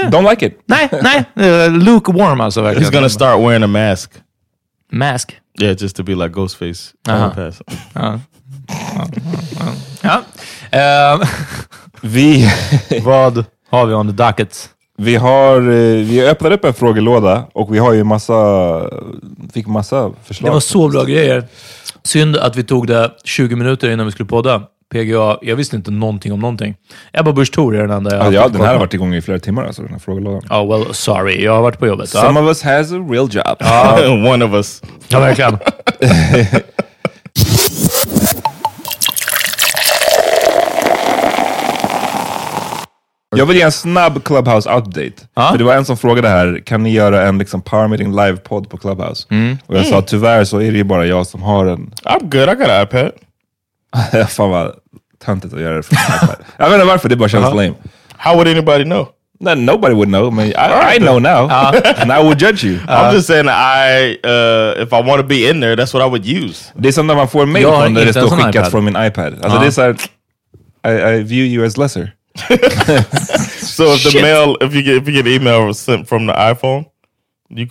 Don't 0.02 0.30
like 0.30 0.46
it. 0.46 0.60
nej, 0.66 0.88
nej. 1.02 1.24
Uh, 1.50 1.72
lukewarm 1.78 2.40
alltså 2.40 2.60
He's 2.60 2.64
verkligen. 2.64 2.92
gonna 2.92 3.08
start 3.08 3.40
wearing 3.40 3.62
a 3.62 3.66
mask. 3.66 4.10
Mask. 4.92 5.38
Yeah, 5.60 5.76
just 5.82 5.96
to 5.96 6.02
be 6.02 6.14
like 6.14 6.28
Ghostface. 6.34 6.92
Uh-huh. 7.08 7.34
Pass. 7.34 7.62
Ja. 10.02 10.22
Eh, 10.70 11.20
Vi... 12.02 12.50
vad 13.02 13.44
har 13.70 13.86
vi 13.86 13.94
on 13.94 14.06
the 14.06 14.24
docket? 14.24 14.68
Vi 14.98 15.16
har, 15.16 15.56
eh, 15.60 16.04
vi 16.04 16.26
öppnade 16.28 16.54
upp 16.54 16.64
en 16.64 16.74
frågelåda 16.74 17.46
och 17.54 17.74
vi 17.74 17.78
har 17.78 17.92
ju 17.92 18.04
massa, 18.04 18.34
fick 19.52 19.66
massa 19.66 20.12
förslag. 20.24 20.48
Det 20.50 20.52
var 20.52 20.60
så 20.60 20.88
bra 20.88 21.04
grejer. 21.04 21.44
Synd 22.04 22.36
att 22.36 22.56
vi 22.56 22.64
tog 22.64 22.86
det 22.86 23.10
20 23.24 23.56
minuter 23.56 23.90
innan 23.90 24.06
vi 24.06 24.12
skulle 24.12 24.28
podda. 24.28 24.62
PGA, 24.92 25.38
jag 25.42 25.56
visste 25.56 25.76
inte 25.76 25.90
någonting 25.90 26.32
om 26.32 26.40
någonting. 26.40 26.74
Ebba 27.12 27.32
Busch 27.32 27.52
Thor 27.52 27.76
är 27.76 27.80
den 27.80 27.90
enda 27.90 28.10
jag 28.10 28.20
Ja, 28.20 28.24
har 28.24 28.32
ja, 28.32 28.42
fått 28.42 28.52
den 28.52 28.62
här 28.62 28.72
har 28.72 28.78
varit 28.80 28.94
igång 28.94 29.14
i 29.14 29.22
flera 29.22 29.38
timmar, 29.38 29.64
alltså, 29.64 29.82
den 29.82 29.92
här 29.92 29.98
frågelådan. 29.98 30.42
Ja, 30.50 30.64
well, 30.64 30.94
sorry. 30.94 31.44
Jag 31.44 31.54
har 31.54 31.62
varit 31.62 31.78
på 31.78 31.86
jobbet. 31.86 32.08
Some 32.08 32.40
Ja, 32.40 32.44
of 32.44 32.48
us 32.48 32.62
has 32.62 32.92
a 32.92 33.06
real 33.10 33.28
job. 33.32 34.26
One 34.32 34.44
of 34.44 34.52
us. 34.54 34.82
ja 35.08 35.20
verkligen. 35.20 35.58
Jag 43.36 43.46
vill 43.46 43.56
ge 43.56 43.62
en 43.62 43.72
snabb 43.72 44.22
Clubhouse-update. 44.24 45.12
Ja. 45.34 45.48
För 45.50 45.58
det 45.58 45.64
var 45.64 45.74
en 45.74 45.84
som 45.84 45.96
frågade 45.96 46.28
här, 46.28 46.62
kan 46.66 46.82
ni 46.82 46.90
göra 46.92 47.22
en 47.26 47.38
liksom 47.38 47.62
Power 47.62 47.88
Meeting 47.88 48.12
live-podd 48.16 48.68
på 48.70 48.76
Clubhouse? 48.76 49.26
Mm. 49.30 49.58
Och 49.66 49.76
jag 49.76 49.86
sa, 49.86 50.02
tyvärr 50.02 50.44
så 50.44 50.58
är 50.60 50.70
det 50.72 50.76
ju 50.78 50.84
bara 50.84 51.06
jag 51.06 51.26
som 51.26 51.42
har 51.42 51.66
en. 51.66 51.92
I'm 52.04 52.20
good. 52.22 52.48
I 52.48 52.54
got 52.54 52.68
an 52.68 52.82
iPad. 52.82 53.10
Fan 54.28 54.50
vad 54.50 54.72
töntigt 55.24 55.54
att 55.54 55.60
göra 55.60 55.76
det 55.76 55.82
från 55.82 55.98
en 55.98 56.24
iPad. 56.24 56.36
Jag 56.56 56.70
vet 56.70 56.74
inte 56.74 56.86
varför, 56.86 57.08
det 57.08 57.16
bara 57.16 57.28
känns 57.28 57.44
uh-huh. 57.44 57.54
lame. 57.54 57.74
How 58.16 58.34
would 58.34 58.48
anybody 58.48 58.84
know? 58.84 59.08
No, 59.40 59.54
nobody 59.54 59.94
would 59.94 60.08
know. 60.08 60.28
I, 60.28 60.30
mean, 60.30 60.48
I, 60.48 60.96
I 60.96 60.98
know 60.98 61.18
now, 61.18 61.48
uh-huh. 61.48 61.94
and 62.02 62.12
I 62.12 62.22
would 62.22 62.38
judge 62.38 62.64
you. 62.64 62.78
I'm 62.78 62.88
uh-huh. 62.88 63.14
just 63.14 63.26
saying 63.26 63.48
I, 63.48 64.18
uh, 64.24 64.82
if 64.82 64.92
I 64.92 65.00
want 65.00 65.20
to 65.20 65.26
be 65.26 65.48
in 65.50 65.60
there, 65.60 65.76
that's 65.76 65.92
what 65.92 66.02
I 66.02 66.06
would 66.06 66.26
use. 66.26 66.72
Det 66.74 66.88
är 66.88 66.92
som 66.92 67.06
när 67.06 67.14
man 67.14 67.28
får 67.28 67.42
en 67.42 67.52
mail 67.52 67.62
Jag 67.62 67.72
har 67.72 67.82
från 67.82 67.94
där 67.94 68.00
det 68.00 68.08
inte 68.08 68.20
en 68.20 68.26
står 68.26 68.36
sån 68.36 68.46
skickat 68.46 68.54
iPad. 68.54 68.70
från 68.70 68.84
min 68.84 68.96
iPad. 68.96 69.34
Alltså 69.42 69.58
det 69.58 69.66
är 69.66 69.70
såhär, 69.70 69.96
I, 70.86 71.18
I 71.18 71.22
view 71.22 71.54
you 71.54 71.66
as 71.66 71.76
lesser. 71.76 72.12
So 73.72 73.94
if 73.94 74.02
the 74.02 74.10
Shit. 74.10 74.22
mail, 74.22 74.56
if 74.60 74.74
you 74.74 74.82
get 74.82 75.02
if 75.02 75.08
you 75.08 75.22
get 75.22 75.26
email 75.26 75.72
sent 75.74 76.08
from 76.08 76.26
the 76.26 76.32
iPhone, 76.34 76.78
you 76.78 76.82
cool 76.82 76.91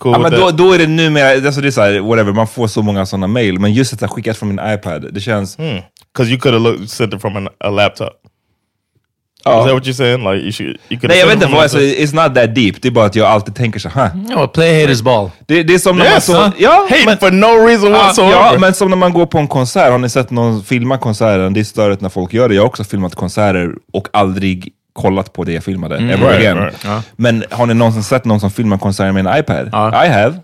Ja, 0.04 0.18
men 0.18 0.32
då, 0.32 0.50
då 0.50 0.72
är 0.72 0.78
det 0.78 0.86
numera, 0.86 1.46
alltså 1.46 1.60
det 1.60 1.68
är 1.68 1.70
såhär, 1.70 2.00
whatever, 2.00 2.32
man 2.32 2.46
får 2.46 2.66
så 2.66 2.82
många 2.82 3.06
sådana 3.06 3.26
mail. 3.26 3.58
Men 3.60 3.72
just 3.72 3.92
att 3.92 4.00
det 4.00 4.06
är 4.06 4.08
skickat 4.08 4.36
från 4.36 4.48
min 4.48 4.60
iPad, 4.74 5.14
det 5.14 5.20
känns... 5.20 5.56
Because 5.56 6.30
you 6.30 6.38
could 6.40 6.54
have 6.54 6.70
looked, 6.70 6.90
sent 6.90 7.14
it 7.14 7.20
from 7.20 7.36
an, 7.36 7.48
a 7.60 7.70
laptop. 7.70 8.12
Ja. 9.44 9.60
Is 9.60 9.66
that 9.66 9.74
what 9.74 9.86
you're 9.86 9.92
saying? 9.92 10.24
Like 10.24 10.42
you 10.44 10.52
should, 10.52 10.76
you 10.88 11.00
could. 11.00 11.08
Nej 11.10 11.18
jag 11.18 11.26
vet 11.26 11.34
inte, 11.34 11.46
vad, 11.46 11.62
alltså, 11.62 11.78
it's 11.78 12.14
not 12.14 12.34
that 12.34 12.54
deep. 12.54 12.82
Det 12.82 12.88
är 12.88 12.92
bara 12.92 13.06
att 13.06 13.16
jag 13.16 13.26
alltid 13.26 13.54
tänker 13.54 13.80
så 13.80 13.88
här. 13.88 14.10
Ja, 14.30 14.46
play 14.46 14.82
haters 14.82 15.02
ball. 15.02 15.30
Det, 15.46 15.62
det 15.62 15.74
är 15.74 15.78
som 15.78 15.98
när 15.98 16.04
man 16.04 16.14
Yes, 16.14 16.24
så... 16.26 16.32
huh? 16.32 16.50
Ja, 16.58 16.86
Hate 16.90 17.02
men, 17.06 17.18
for 17.18 17.30
no 17.30 17.66
reason 17.68 17.90
ja, 17.92 17.98
whatsoever. 17.98 18.32
ja, 18.32 18.54
men 18.58 18.74
som 18.74 18.90
när 18.90 18.96
man 18.96 19.12
går 19.12 19.26
på 19.26 19.38
en 19.38 19.48
konsert. 19.48 19.90
Har 19.90 19.98
ni 19.98 20.08
sett 20.08 20.30
någon 20.30 20.64
filma 20.64 20.98
konserten? 20.98 21.52
Det 21.52 21.60
är 21.60 21.64
störigt 21.64 22.00
när 22.00 22.08
folk 22.08 22.34
gör 22.34 22.48
det. 22.48 22.54
Jag 22.54 22.62
har 22.62 22.66
också 22.66 22.84
filmat 22.84 23.14
konserter 23.14 23.70
och 23.92 24.08
aldrig 24.12 24.72
kollat 24.92 25.32
på 25.32 25.44
det 25.44 25.52
jag 25.52 25.64
filmade. 25.64 25.96
Ever 25.96 26.16
Right, 26.28 26.38
again. 26.40 26.58
right. 26.58 26.86
Men 27.16 27.44
har 27.50 27.66
ni 27.66 27.74
någonsin 27.74 28.02
sett 28.02 28.24
någon 28.24 28.40
som 28.40 28.50
filmar 28.50 28.78
konserter 28.78 29.12
med 29.12 29.26
en 29.26 29.38
iPad? 29.38 29.68
Ja. 29.72 30.04
I 30.06 30.08
have. 30.08 30.34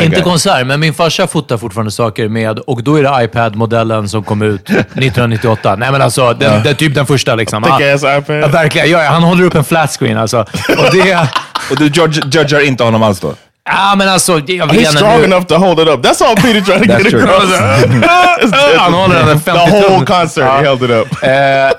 Inte 0.00 0.20
konsert, 0.20 0.66
men 0.66 0.80
min 0.80 0.94
farsa 0.94 1.26
fotar 1.26 1.56
fortfarande 1.56 1.90
saker 1.90 2.28
med, 2.28 2.58
och 2.58 2.82
då 2.82 2.96
är 2.98 3.02
det 3.02 3.24
iPad-modellen 3.24 4.08
som 4.08 4.22
kom 4.24 4.42
ut 4.42 4.70
1998. 4.70 5.76
Nej 5.76 5.92
men 5.92 6.02
alltså, 6.02 6.32
den, 6.32 6.62
den, 6.62 6.74
typ 6.74 6.94
den 6.94 7.06
första 7.06 7.34
liksom. 7.34 7.64
IPad. 7.64 7.82
ja, 8.42 8.48
verkligen, 8.48 8.90
ja, 8.90 9.04
ja, 9.04 9.10
han 9.10 9.22
håller 9.22 9.44
upp 9.44 9.54
en 9.54 9.64
flat 9.64 9.90
screen 9.90 10.18
alltså. 10.18 10.38
Och 10.68 10.92
det... 10.92 11.28
Och 11.70 11.76
du 11.76 11.84
judgar 11.84 12.66
inte 12.66 12.84
honom 12.84 13.02
alls 13.02 13.20
då? 13.20 13.34
Ja, 13.66 13.94
men 13.96 14.08
alltså, 14.08 14.32
jag 14.32 14.66
vill 14.66 14.80
He's 14.80 14.96
strong 14.96 15.18
nu... 15.18 15.24
enough 15.24 15.46
to 15.46 15.54
hold 15.54 15.80
it 15.80 15.88
up. 15.88 16.06
That's 16.06 16.24
all 16.24 16.36
Peter 16.36 16.60
trying 16.60 16.82
to 16.82 16.98
get 16.98 17.14
across. 17.14 17.58
Han 18.78 18.94
håller 18.94 19.14
den 19.14 19.28
en 19.28 19.38
the 19.38 19.44
50 19.44 19.70
whole 19.70 20.06
concert, 20.06 20.44
he 20.44 20.62
held 20.62 20.82
it 20.82 20.90
up. 20.90 21.22
Eh, 21.22 21.30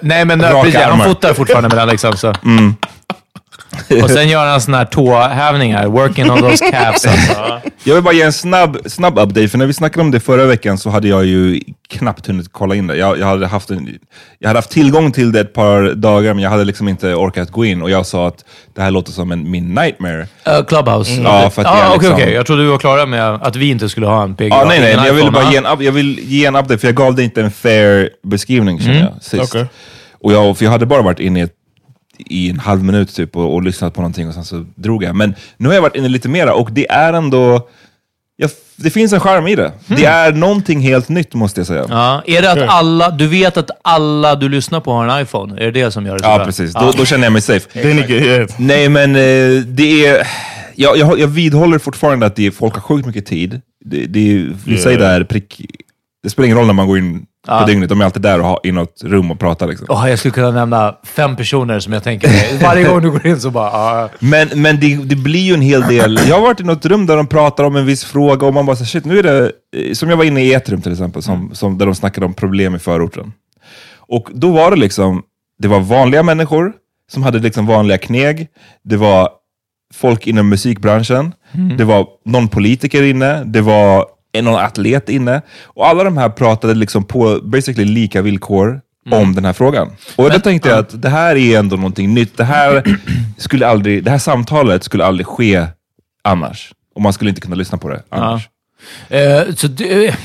nej, 0.01 0.25
men 0.25 0.43
uh, 0.43 0.61
precis, 0.61 0.81
han 0.81 1.03
fotar 1.03 1.33
fortfarande 1.33 1.69
med 1.69 1.77
den 1.77 1.89
liksom. 1.89 2.17
Så. 2.17 2.33
Och 4.03 4.09
sen 4.09 4.29
gör 4.29 4.45
han 4.45 4.61
såna 4.61 4.77
här 4.77 4.85
tåhävningar. 4.85 5.87
Working 5.87 6.31
on 6.31 6.41
those 6.41 6.71
calves 6.71 7.05
alltså. 7.07 7.61
Jag 7.83 7.95
vill 7.95 8.03
bara 8.03 8.13
ge 8.13 8.21
en 8.21 8.33
snabb, 8.33 8.77
snabb 8.85 9.17
update, 9.19 9.47
för 9.47 9.57
när 9.57 9.65
vi 9.65 9.73
snackade 9.73 10.01
om 10.01 10.11
det 10.11 10.19
förra 10.19 10.45
veckan 10.45 10.77
så 10.77 10.89
hade 10.89 11.07
jag 11.07 11.25
ju 11.25 11.61
knappt 11.89 12.27
hunnit 12.27 12.47
kolla 12.51 12.75
in 12.75 12.87
det. 12.87 12.97
Jag, 12.97 13.19
jag, 13.19 13.25
hade, 13.27 13.47
haft 13.47 13.69
en, 13.69 13.97
jag 14.39 14.49
hade 14.49 14.57
haft 14.57 14.69
tillgång 14.69 15.11
till 15.11 15.31
det 15.31 15.39
ett 15.39 15.53
par 15.53 15.93
dagar, 15.93 16.33
men 16.33 16.43
jag 16.43 16.49
hade 16.49 16.63
liksom 16.63 16.87
inte 16.87 17.13
orkat 17.13 17.51
gå 17.51 17.65
in. 17.65 17.81
Och 17.81 17.89
jag 17.89 18.05
sa 18.05 18.27
att 18.27 18.45
det 18.75 18.81
här 18.81 18.91
låter 18.91 19.11
som 19.11 19.31
en, 19.31 19.51
min 19.51 19.75
nightmare. 19.75 20.27
Uh, 20.47 20.65
Clubhouse. 20.65 21.11
Ja, 21.11 21.49
för 21.49 21.61
att 21.61 21.67
ah, 21.67 21.87
Okej, 21.87 21.93
liksom- 21.93 22.13
okej. 22.13 22.33
Jag 22.33 22.45
trodde 22.45 22.63
du 22.63 22.69
var 22.69 22.77
klara 22.77 23.05
med 23.05 23.33
att 23.33 23.55
vi 23.55 23.69
inte 23.69 23.89
skulle 23.89 24.07
ha 24.07 24.23
en 24.23 24.35
PGA. 24.35 24.47
Ja, 24.47 24.65
nej, 24.67 24.79
nej, 24.79 25.07
jag 25.07 25.13
ville 25.13 25.31
bara 25.31 25.45
ah. 25.47 25.51
ge 25.51 25.57
en, 25.57 25.65
jag 25.79 25.91
vill 25.91 26.19
ge 26.19 26.45
en 26.45 26.55
update, 26.55 26.77
för 26.77 26.87
jag 26.87 26.95
gav 26.95 27.15
dig 27.15 27.25
inte 27.25 27.41
en 27.41 27.51
fair 27.51 28.09
beskrivning 28.23 28.79
känner 28.79 28.99
jag 28.99 29.23
sist. 29.23 29.55
Okej. 29.55 29.67
Och 30.21 30.33
jag, 30.33 30.57
för 30.57 30.65
jag 30.65 30.71
hade 30.71 30.85
bara 30.85 31.01
varit 31.01 31.19
inne 31.19 31.39
i, 31.39 31.43
ett, 31.43 31.53
i 32.17 32.49
en 32.49 32.59
halv 32.59 32.83
minut 32.83 33.15
typ 33.15 33.35
och, 33.35 33.53
och 33.53 33.63
lyssnat 33.63 33.93
på 33.93 34.01
någonting 34.01 34.27
och 34.27 34.33
sen 34.33 34.45
så 34.45 34.65
drog 34.75 35.03
jag. 35.03 35.15
Men 35.15 35.35
nu 35.57 35.67
har 35.67 35.75
jag 35.75 35.81
varit 35.81 35.95
inne 35.95 36.07
lite 36.07 36.29
mera 36.29 36.53
och 36.53 36.69
det 36.71 36.89
är 36.89 37.13
ändå, 37.13 37.69
jag, 38.35 38.49
det 38.75 38.89
finns 38.89 39.13
en 39.13 39.19
charm 39.19 39.47
i 39.47 39.55
det. 39.55 39.71
Det 39.87 40.05
är 40.05 40.31
någonting 40.31 40.79
helt 40.81 41.09
nytt 41.09 41.33
måste 41.33 41.59
jag 41.59 41.67
säga. 41.67 41.85
Ja, 41.89 42.23
är 42.25 42.41
det 42.41 42.51
att 42.51 42.69
alla, 42.69 43.09
du 43.11 43.27
vet 43.27 43.57
att 43.57 43.69
alla 43.81 44.35
du 44.35 44.49
lyssnar 44.49 44.79
på 44.79 44.91
har 44.91 45.07
en 45.07 45.21
iPhone? 45.21 45.61
Är 45.61 45.71
det 45.71 45.83
det 45.83 45.91
som 45.91 46.05
gör 46.05 46.13
det 46.13 46.19
så 46.23 46.29
Ja, 46.29 46.35
bra? 46.37 46.45
precis. 46.45 46.73
Då, 46.73 46.91
då 46.97 47.05
känner 47.05 47.23
jag 47.23 47.33
mig 47.33 47.41
safe. 47.41 47.79
Yeah. 47.79 48.49
Nej, 48.57 48.89
men 48.89 49.15
eh, 49.15 49.63
det 49.65 50.05
är... 50.05 50.27
Jag, 50.79 50.97
jag, 50.97 51.19
jag 51.19 51.27
vidhåller 51.27 51.79
fortfarande 51.79 52.25
att 52.25 52.35
det 52.35 52.47
är, 52.47 52.51
folk 52.51 52.73
har 52.73 52.81
sjukt 52.81 53.05
mycket 53.07 53.25
tid. 53.25 53.61
Det, 53.85 54.05
det 54.05 54.19
är, 54.31 54.55
vissa 54.65 54.91
är 54.91 54.97
där 54.97 55.23
prick... 55.23 55.61
Det 56.23 56.29
spelar 56.29 56.45
ingen 56.45 56.57
roll 56.57 56.67
när 56.67 56.73
man 56.73 56.87
går 56.87 56.97
in 56.97 57.25
på 57.47 57.65
dygnet, 57.67 57.89
de 57.89 58.01
är 58.01 58.05
alltid 58.05 58.21
där 58.21 58.39
och 58.39 58.45
har, 58.45 58.59
i 58.63 58.71
något 58.71 59.03
rum 59.03 59.31
och 59.31 59.39
pratar. 59.39 59.67
Liksom. 59.67 59.87
Åh, 59.89 60.09
jag 60.09 60.19
skulle 60.19 60.31
kunna 60.31 60.51
nämna 60.51 60.95
fem 61.03 61.35
personer 61.35 61.79
som 61.79 61.93
jag 61.93 62.03
tänker 62.03 62.27
mig. 62.27 62.59
Varje 62.61 62.87
gång 62.87 63.01
du 63.01 63.11
går 63.11 63.27
in 63.27 63.39
så 63.39 63.51
bara... 63.51 63.69
ah. 63.71 64.09
Men, 64.19 64.49
men 64.55 64.79
det, 64.79 64.95
det 64.95 65.15
blir 65.15 65.41
ju 65.41 65.53
en 65.53 65.61
hel 65.61 65.81
del... 65.81 66.19
Jag 66.27 66.35
har 66.35 66.41
varit 66.41 66.59
i 66.59 66.63
något 66.63 66.85
rum 66.85 67.05
där 67.05 67.17
de 67.17 67.27
pratar 67.27 67.63
om 67.63 67.75
en 67.75 67.85
viss 67.85 68.03
fråga 68.03 68.47
och 68.47 68.53
man 68.53 68.65
bara 68.65 68.75
så, 68.75 68.85
shit, 68.85 69.05
nu 69.05 69.19
är 69.19 69.23
det... 69.23 69.51
Som 69.95 70.09
jag 70.09 70.17
var 70.17 70.23
inne 70.23 70.43
i 70.43 70.53
ett 70.53 70.69
rum 70.69 70.81
till 70.81 70.91
exempel, 70.91 71.21
som, 71.21 71.49
som, 71.53 71.77
där 71.77 71.85
de 71.85 71.95
snackade 71.95 72.25
om 72.25 72.33
problem 72.33 72.75
i 72.75 72.79
förorten. 72.79 73.33
Och 73.97 74.29
då 74.33 74.51
var 74.51 74.71
det 74.71 74.77
liksom, 74.77 75.23
det 75.59 75.67
var 75.67 75.79
vanliga 75.79 76.23
människor 76.23 76.73
som 77.11 77.23
hade 77.23 77.39
liksom 77.39 77.65
vanliga 77.65 77.97
kneg. 77.97 78.47
Det 78.83 78.97
var 78.97 79.29
folk 79.93 80.27
inom 80.27 80.49
musikbranschen. 80.49 81.33
Det 81.77 81.83
var 81.83 82.07
någon 82.25 82.47
politiker 82.47 83.03
inne. 83.03 83.43
Det 83.43 83.61
var 83.61 84.05
någon 84.41 84.59
atlet 84.59 85.09
inne. 85.09 85.41
Och 85.63 85.87
alla 85.87 86.03
de 86.03 86.17
här 86.17 86.29
pratade 86.29 86.73
liksom 86.73 87.03
på 87.03 87.39
basically 87.43 87.85
lika 87.85 88.21
villkor 88.21 88.81
om 89.11 89.35
den 89.35 89.45
här 89.45 89.53
frågan. 89.53 89.91
Och 90.15 90.31
då 90.31 90.39
tänkte 90.39 90.69
jag 90.69 90.79
att 90.79 91.01
det 91.01 91.09
här 91.09 91.35
är 91.35 91.59
ändå 91.59 91.75
någonting 91.75 92.13
nytt. 92.13 92.37
Det 92.37 92.43
här, 92.43 92.97
skulle 93.37 93.67
aldrig, 93.67 94.03
det 94.03 94.11
här 94.11 94.17
samtalet 94.17 94.83
skulle 94.83 95.05
aldrig 95.05 95.27
ske 95.27 95.67
annars. 96.23 96.73
Och 96.95 97.01
man 97.01 97.13
skulle 97.13 97.29
inte 97.29 97.41
kunna 97.41 97.55
lyssna 97.55 97.77
på 97.77 97.89
det 97.89 98.03
annars. 98.09 98.49
Eh, 99.09 99.55
så 99.55 99.67
det, 99.67 100.15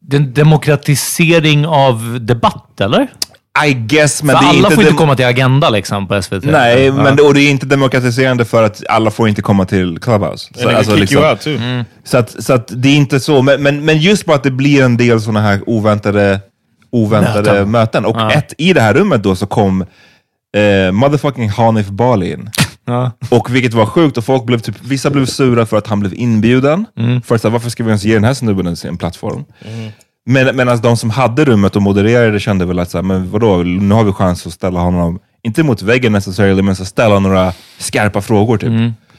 det 0.00 0.16
är 0.16 0.20
en 0.20 0.34
demokratisering 0.34 1.66
av 1.66 2.18
debatt, 2.20 2.80
eller? 2.80 3.08
I 3.66 3.72
guess, 3.74 4.22
men 4.22 4.36
För 4.36 4.42
det 4.42 4.46
är 4.46 4.48
alla 4.50 4.58
inte... 4.58 4.74
får 4.74 4.84
inte 4.84 4.96
komma 4.96 5.16
till 5.16 5.24
Agenda 5.26 5.70
liksom 5.70 6.08
på 6.08 6.22
SVT. 6.22 6.44
Nej, 6.44 6.84
Ja. 6.84 6.92
men 6.92 7.16
det, 7.16 7.22
och 7.22 7.34
det 7.34 7.40
är 7.42 7.50
inte 7.50 7.66
demokratiserande 7.66 8.44
för 8.44 8.62
att 8.62 8.82
alla 8.88 9.10
får 9.10 9.28
inte 9.28 9.42
komma 9.42 9.64
till 9.64 9.98
Clubhouse. 9.98 10.48
And 10.54 10.62
they 10.66 10.74
alltså 10.74 10.96
liksom- 10.96 11.18
you 11.18 11.30
out 11.30 11.40
too. 11.40 11.58
Så 12.04 12.18
att, 12.18 12.44
så 12.44 12.52
att 12.52 12.72
det 12.76 12.88
är 12.88 12.96
inte 12.96 13.20
så, 13.20 13.42
men, 13.42 13.62
men, 13.62 13.84
men 13.84 13.98
just 13.98 14.24
bara 14.24 14.36
att 14.36 14.42
det 14.42 14.50
blir 14.50 14.82
en 14.84 14.96
del 14.96 15.20
sådana 15.20 15.40
här 15.40 15.60
oväntade, 15.66 16.40
oväntade 16.92 17.52
möten. 17.52 17.70
Möten. 17.70 18.04
Och 18.04 18.32
ett, 18.32 18.52
i 18.58 18.72
det 18.72 18.80
här 18.80 18.94
rummet 18.94 19.22
då 19.22 19.36
så 19.36 19.46
kom 19.46 19.84
eh, 20.56 20.92
motherfucking 20.92 21.48
Hanif 21.50 21.86
Bali 21.88 22.32
in. 22.32 22.50
Ja. 22.86 23.10
Och 23.28 23.54
vilket 23.54 23.74
var 23.74 23.86
sjukt, 23.86 24.18
och 24.18 24.24
folk 24.24 24.44
blev 24.44 24.58
typ, 24.58 24.76
vissa 24.84 25.10
blev 25.10 25.26
sura 25.26 25.66
för 25.66 25.76
att 25.76 25.86
han 25.86 26.00
blev 26.00 26.14
inbjuden. 26.14 26.86
För 27.24 27.34
att, 27.34 27.40
så 27.40 27.48
här, 27.48 27.52
varför 27.52 27.70
ska 27.70 27.82
vi 27.84 27.88
ens 27.88 28.04
ge 28.04 28.14
den 28.14 28.24
här 28.24 28.34
snubben 28.34 28.66
en, 28.66 28.76
en 28.84 28.96
plattform? 28.96 29.44
Men, 30.26 30.56
medan 30.56 30.80
de 30.80 30.96
som 30.96 31.10
hade 31.10 31.44
rummet 31.44 31.76
och 31.76 31.82
modererade 31.82 32.40
kände 32.40 32.64
väl 32.66 32.78
att, 32.78 32.90
så 32.90 32.98
här, 32.98 33.02
men 33.02 33.30
vadå, 33.30 33.56
nu 33.56 33.94
har 33.94 34.04
vi 34.04 34.12
chans 34.12 34.46
att 34.46 34.52
ställa 34.52 34.80
honom, 34.80 35.18
inte 35.42 35.62
mot 35.62 35.82
väggen 35.82 36.12
necessarily, 36.12 36.62
men 36.62 36.76
så 36.76 36.84
ställa 36.84 37.18
några 37.18 37.52
skarpa 37.78 38.20
frågor 38.20 38.58
typ. 38.58 38.70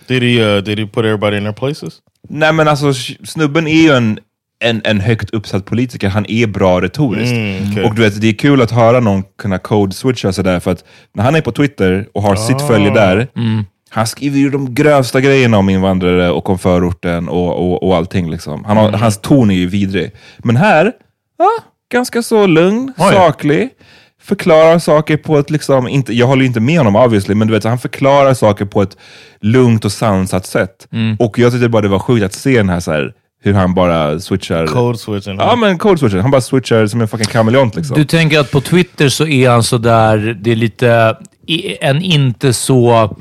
Did 0.08 0.24
he 0.24 0.56
uh, 0.58 0.64
did 0.64 0.80
he 0.80 0.86
put 0.86 0.98
everybody 1.06 1.38
in 1.38 1.44
their 1.44 1.54
places? 1.54 1.94
Nej 2.30 2.54
men 2.54 2.68
alltså 2.68 2.94
snubben 3.24 3.68
är 3.68 3.82
ju 3.82 3.92
en, 3.92 4.20
en, 4.64 4.82
en 4.86 5.00
högt 5.00 5.30
uppsatt 5.30 5.66
politiker, 5.66 6.10
han 6.10 6.26
är 6.30 6.48
bra 6.48 6.82
retoriskt. 6.82 7.32
Mm, 7.34 7.72
okej. 7.72 7.84
Och 7.84 7.96
du 7.96 8.02
vet, 8.02 8.22
det 8.22 8.28
är 8.30 8.34
kul 8.34 8.62
att 8.62 8.72
höra 8.72 9.00
någon 9.00 9.24
kunna 9.38 9.58
code-switcha 9.58 10.32
sådär, 10.32 10.60
för 10.60 10.72
att 10.72 10.84
när 11.16 11.24
han 11.24 11.36
är 11.36 11.42
på 11.42 11.52
Twitter 11.52 12.08
och 12.14 12.22
har 12.22 12.34
Ah. 12.34 12.48
sitt 12.48 12.62
följe 12.68 12.90
där, 12.94 13.28
Mm. 13.36 13.66
Han 13.94 14.08
skriver 14.08 14.38
ju 14.38 14.50
de 14.50 14.74
grövsta 14.74 15.22
grejerna 15.22 15.58
om 15.58 15.70
invandrare 15.70 16.32
och 16.32 16.50
om 16.50 16.60
förorten 16.60 17.30
och, 17.30 17.72
och, 17.72 17.84
och 17.84 17.96
allting. 17.96 18.32
Liksom. 18.32 18.66
Han 18.66 18.78
har, 18.78 18.88
Mm. 18.88 19.00
Hans 19.02 19.18
ton 19.18 19.52
är 19.52 19.56
ju 19.56 19.68
vidrig. 19.68 20.12
Men 20.38 20.56
här, 20.56 20.92
ja, 21.38 21.50
ganska 21.92 22.22
så 22.22 22.48
lugn, 22.48 22.94
Oj. 22.98 23.14
saklig. 23.14 23.70
Förklarar 24.22 24.80
saker 24.80 25.18
på 25.18 25.38
ett, 25.38 25.50
liksom, 25.50 25.88
inte, 25.88 26.14
jag 26.14 26.28
håller 26.28 26.46
inte 26.46 26.60
med 26.60 26.78
honom 26.78 26.96
obviously, 26.96 27.36
men 27.36 27.48
du 27.48 27.54
vet, 27.54 27.64
han 27.64 27.80
förklarar 27.80 28.34
saker 28.34 28.66
på 28.66 28.82
ett 28.82 28.98
lugnt 29.42 29.86
och 29.86 29.92
sansat 29.92 30.46
sätt. 30.46 30.88
Mm. 30.92 31.16
Och 31.20 31.40
jag 31.40 31.52
tyckte 31.52 31.70
bara 31.70 31.82
det 31.82 31.88
var 31.88 32.00
sjukt 32.00 32.26
att 32.26 32.34
se 32.34 32.58
den 32.58 32.70
här, 32.70 32.80
så 32.80 32.92
här 32.92 33.14
hur 33.44 33.54
han 33.54 33.74
bara 33.74 34.20
switchar. 34.20 34.68
Code 34.68 34.98
switching. 34.98 35.38
Ja 35.38 35.56
men 35.56 35.78
code 35.78 35.98
switchar, 35.98 36.18
han 36.20 36.32
bara 36.32 36.42
switchar 36.42 36.88
som 36.88 37.02
en 37.02 37.08
fucking 37.08 37.28
kameleont 37.28 37.76
liksom. 37.76 37.98
Du 37.98 38.06
tänker 38.06 38.40
att 38.40 38.52
på 38.52 38.62
Twitter 38.62 39.10
så 39.10 39.28
är 39.28 39.50
han 39.50 39.64
så 39.64 39.78
där, 39.78 40.18
det 40.42 40.52
är 40.52 40.56
lite, 40.56 41.18
en 41.82 42.02
inte 42.02 42.54
så 42.54 43.16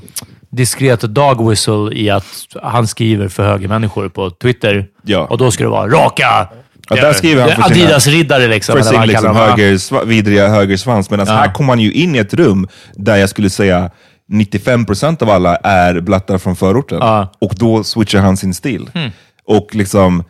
diskret 0.52 1.00
dog 1.00 1.48
whistle 1.48 1.92
i 1.92 2.10
att 2.10 2.24
han 2.62 2.86
skriver 2.86 3.28
för 3.28 3.42
högermänniskor 3.42 4.08
på 4.08 4.30
Twitter. 4.30 4.86
Ja. 5.02 5.26
Och 5.26 5.38
då 5.38 5.50
ska 5.50 5.64
det 5.64 5.70
vara 5.70 5.88
raka 5.88 6.48
Ja, 6.88 6.96
där 6.96 7.12
skriver 7.12 7.42
han 7.42 7.50
för 7.50 7.74
sina- 7.74 7.86
Adidas-riddare 7.86 8.48
liksom. 8.48 8.76
för 8.76 8.82
sin 8.82 8.98
han 8.98 9.08
liksom 9.08 9.36
höger, 9.36 10.04
vidriga 10.04 10.48
högersvans. 10.48 11.10
Medan 11.10 11.26
här 11.28 11.52
kommer 11.52 11.66
man 11.66 11.80
ju 11.80 11.92
in 11.92 12.14
i 12.14 12.18
ett 12.18 12.34
rum 12.34 12.68
där 12.94 13.16
jag 13.16 13.30
skulle 13.30 13.50
säga 13.50 13.90
95% 14.32 15.22
av 15.22 15.30
alla 15.30 15.56
är 15.56 16.00
blattar 16.00 16.38
från 16.38 16.56
förorten. 16.56 16.98
Ja. 17.00 17.32
Och 17.40 17.54
då 17.56 17.84
switchar 17.84 18.20
han 18.20 18.36
sin 18.36 18.54
stil. 18.54 18.90
Och 19.44 19.74
liksom... 19.74 20.24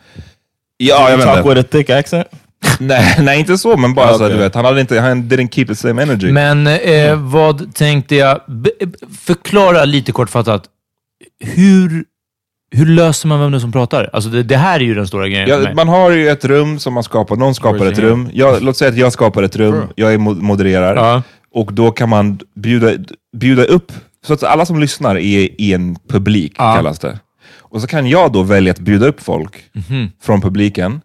Ja, 0.77 1.11
jag 1.11 1.17
vet 1.17 1.27
Talk 1.27 1.47
with 1.47 1.61
a 1.61 1.65
thick 1.71 1.91
accent? 1.91 2.27
Nej, 2.79 3.17
nej, 3.23 3.41
inte 3.41 3.59
så, 3.59 3.77
men 3.77 3.95
bara 3.95 4.09
så 4.09 4.15
Okej. 4.15 4.27
att 4.27 4.33
du 4.33 4.39
vet, 4.39 4.55
han, 4.55 4.65
hade 4.65 4.81
inte, 4.81 5.01
han 5.01 5.23
didn't 5.23 5.49
keep 5.55 5.67
the 5.67 5.75
same 5.75 6.03
energy. 6.03 6.33
Men 6.33 6.67
eh, 6.67 7.17
vad 7.17 7.75
tänkte 7.75 8.17
jag? 8.17 8.41
B- 8.49 8.71
förklara 9.21 9.85
lite 9.85 10.13
kortfattat. 10.13 10.65
Hur, 11.45 12.05
hur 12.71 12.87
löser 12.87 13.29
man 13.29 13.41
vem 13.41 13.51
det 13.51 13.57
är 13.57 13.61
som 13.61 13.73
pratar? 13.73 14.11
Alltså 14.13 14.31
det, 14.31 14.43
det 14.43 14.57
här 14.57 14.81
är 14.81 14.85
ju 14.85 14.95
den 14.95 15.07
stora 15.07 15.29
grejen 15.29 15.47
för 15.49 15.55
Ja, 15.57 15.61
mig. 15.63 15.75
man 15.75 15.89
har 15.89 16.11
ju 16.11 16.29
ett 16.29 16.45
rum 16.45 16.79
som 16.79 16.95
man 16.95 17.03
skapar, 17.03 17.37
någon 17.37 17.55
skapar 17.55 17.87
ett 17.87 17.99
rum. 17.99 18.31
Jag, 18.33 18.63
låt 18.63 18.77
säga 18.77 18.89
att 18.91 18.97
jag 18.97 19.13
skapar 19.13 19.43
ett 19.43 19.57
rum, 19.57 19.83
jag 19.95 20.15
är 20.15 20.19
mo- 20.19 20.41
modererar. 20.43 20.97
Ja. 20.97 21.23
Och 21.55 21.73
då 21.73 21.91
kan 21.91 22.09
man 22.09 22.39
bjuda, 22.57 22.93
bjuda 23.37 23.65
upp, 23.65 23.93
så 24.27 24.33
att 24.33 24.43
alla 24.43 24.67
som 24.67 24.81
lyssnar 24.81 25.17
är 25.17 25.61
i 25.61 25.73
en 25.73 25.97
publik, 26.09 26.53
Ja. 26.59 26.75
kallas 26.75 26.99
det. 26.99 27.19
Och 27.59 27.81
så 27.81 27.87
kan 27.87 28.07
jag 28.07 28.33
då 28.33 28.43
välja 28.43 28.71
att 28.73 28.79
bjuda 28.79 29.07
upp 29.07 29.21
folk 29.23 29.53
från 30.23 30.41
publiken. 30.41 31.01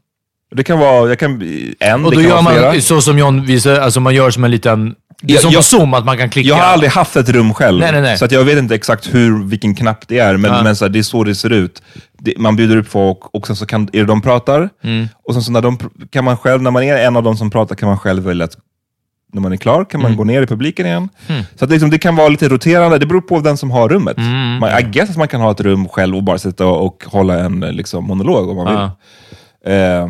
Det 0.56 0.64
kan 0.64 0.80
vara 0.80 1.06
det 1.06 1.16
kan, 1.16 1.32
en, 1.80 2.06
Och 2.06 2.12
det 2.12 2.18
då 2.18 2.22
kan 2.22 2.30
gör 2.30 2.42
vara 2.42 2.54
flera. 2.56 2.72
man 2.72 2.82
så 2.82 3.02
som 3.02 3.18
John 3.20 3.46
visar, 3.46 3.80
alltså 3.80 4.00
man 4.00 4.16
gör 4.16 4.30
som 4.32 4.44
en 4.44 4.52
liten... 4.52 4.96
Det 5.22 5.34
är 5.34 5.38
som 5.38 5.50
på 5.52 5.56
jag- 5.56 5.64
Zoom, 5.64 5.94
att 5.94 6.06
man 6.06 6.18
kan 6.18 6.30
klicka. 6.30 6.50
Jag 6.50 6.56
har 6.56 6.64
aldrig 6.64 6.92
haft 6.92 7.16
ett 7.16 7.30
rum 7.30 7.54
själv, 7.54 7.80
Nej, 7.80 7.92
nej, 7.92 8.02
nej. 8.02 8.18
så 8.18 8.25
att 8.25 8.32
jag 8.32 8.44
vet 8.44 8.58
inte 8.58 8.75
exakt 8.75 9.14
hur, 9.14 9.44
vilken 9.44 9.75
knapp 9.75 10.08
det 10.08 10.20
är, 10.20 10.38
men, 10.38 10.52
Ja. 10.52 10.64
men 10.64 10.75
så 10.75 10.86
här, 10.86 10.90
det 10.90 11.00
är 11.00 11.04
så 11.04 11.24
det 11.24 11.36
ser 11.36 11.50
ut. 11.50 11.82
Det, 12.20 12.34
man 12.38 12.56
bjuder 12.56 12.78
upp 12.78 12.88
folk 12.90 13.18
och 13.34 13.48
sen 13.48 13.56
så 13.56 13.66
kan 13.66 13.82
är 13.94 14.00
det 14.00 14.06
de 14.06 14.22
pratar, 14.22 14.70
Mm. 14.84 15.08
och 15.24 15.34
sen 15.34 15.44
så 15.44 15.52
när, 15.52 15.62
de, 15.62 15.78
kan 16.10 16.24
man 16.25 16.38
själv, 16.38 16.62
när 16.62 16.72
man 16.72 16.84
är 16.84 16.98
en 16.98 17.16
av 17.18 17.24
de 17.24 17.38
som 17.38 17.50
pratar 17.52 17.75
kan 17.75 17.90
man 17.90 17.98
själv 17.98 18.24
välja 18.24 18.46
att 18.46 18.58
när 19.34 19.42
man 19.42 19.54
är 19.54 19.58
klar 19.58 19.86
kan 19.86 20.02
man 20.02 20.12
Mm. 20.12 20.18
gå 20.18 20.24
ner 20.24 20.42
i 20.42 20.48
publiken 20.48 20.86
igen. 20.86 21.10
Så 21.56 21.66
att 21.66 21.72
liksom, 21.72 21.90
det 21.90 21.98
kan 22.00 22.16
vara 22.16 22.28
lite 22.30 22.50
roterande, 22.50 22.98
det 22.98 23.06
beror 23.06 23.22
på 23.22 23.40
den 23.40 23.58
som 23.58 23.72
har 23.72 23.90
rummet. 23.90 24.18
Mm. 24.18 24.58
Man, 24.60 24.80
I 24.80 24.84
guess 24.84 25.10
att 25.10 25.18
man 25.18 25.28
kan 25.28 25.42
ha 25.42 25.52
ett 25.52 25.62
rum 25.62 25.88
själv 25.88 26.16
och 26.16 26.24
bara 26.24 26.38
sitta 26.38 26.66
och, 26.66 26.86
och 26.86 27.04
hålla 27.08 27.40
en 27.40 27.60
liksom, 27.60 28.04
monolog 28.04 28.50
om 28.50 28.56
man 28.56 28.66
vill. 28.66 28.90
Ja. 29.66 29.72
Eh, 29.72 30.10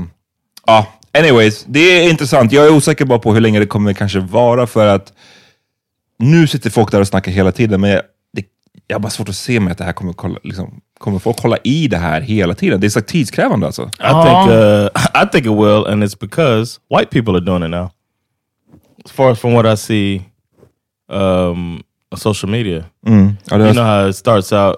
Ja, 0.66 0.88
anyways, 1.18 1.66
det 1.68 1.80
är 1.80 2.10
intressant. 2.10 2.52
Jag 2.52 2.66
är 2.66 2.74
osäker 2.74 3.06
bara 3.06 3.20
på 3.20 3.34
hur 3.34 3.42
länge 3.42 3.60
det 3.60 3.66
kommer 3.66 3.94
kanske 3.94 4.20
vara 4.20 4.68
för 4.68 4.88
att 4.88 5.14
nu 6.20 6.48
sitter 6.48 6.70
folk 6.70 6.92
där 6.92 7.00
och 7.02 7.08
snackar 7.08 7.32
hela 7.32 7.52
tiden, 7.52 7.82
men 7.82 7.90
jag, 7.90 8.02
det, 8.34 8.46
jag 8.88 8.96
har 8.96 9.02
bara 9.02 9.10
svårt 9.10 9.30
att 9.30 9.36
se 9.36 9.60
mig 9.60 9.72
att 9.72 9.78
det 9.78 9.84
här 9.84 9.94
kommer, 9.94 10.14
kolla, 10.14 10.40
liksom, 10.44 10.82
kommer 11.00 11.20
folk 11.20 11.40
hålla 11.40 11.58
i 11.64 11.88
det 11.88 11.98
här 11.98 12.22
hela 12.22 12.54
tiden. 12.56 12.80
Det 12.80 12.88
är 12.88 12.90
så 12.90 13.02
tidskrävande 13.02 13.66
alltså. 13.66 13.84
I 13.84 14.14
think 14.26 14.50
uh, 14.50 15.24
I 15.24 15.28
think 15.32 15.46
it 15.46 15.52
will, 15.52 15.86
and 15.88 16.04
it's 16.04 16.20
because 16.20 16.80
white 16.90 17.12
people 17.12 17.34
are 17.34 17.46
doing 17.46 17.64
it 17.64 17.70
now. 17.70 17.90
As 19.06 19.12
far 19.12 19.32
as 19.32 19.40
from 19.40 19.54
what 19.54 19.66
I 19.66 19.78
see 19.78 20.22
um, 21.10 21.84
on 22.12 22.18
social 22.18 22.52
media, 22.52 22.84
det 23.50 23.66
you 23.66 23.74
know 23.74 23.84
how 23.84 24.10
it 24.10 24.16
starts 24.16 24.52
out, 24.52 24.76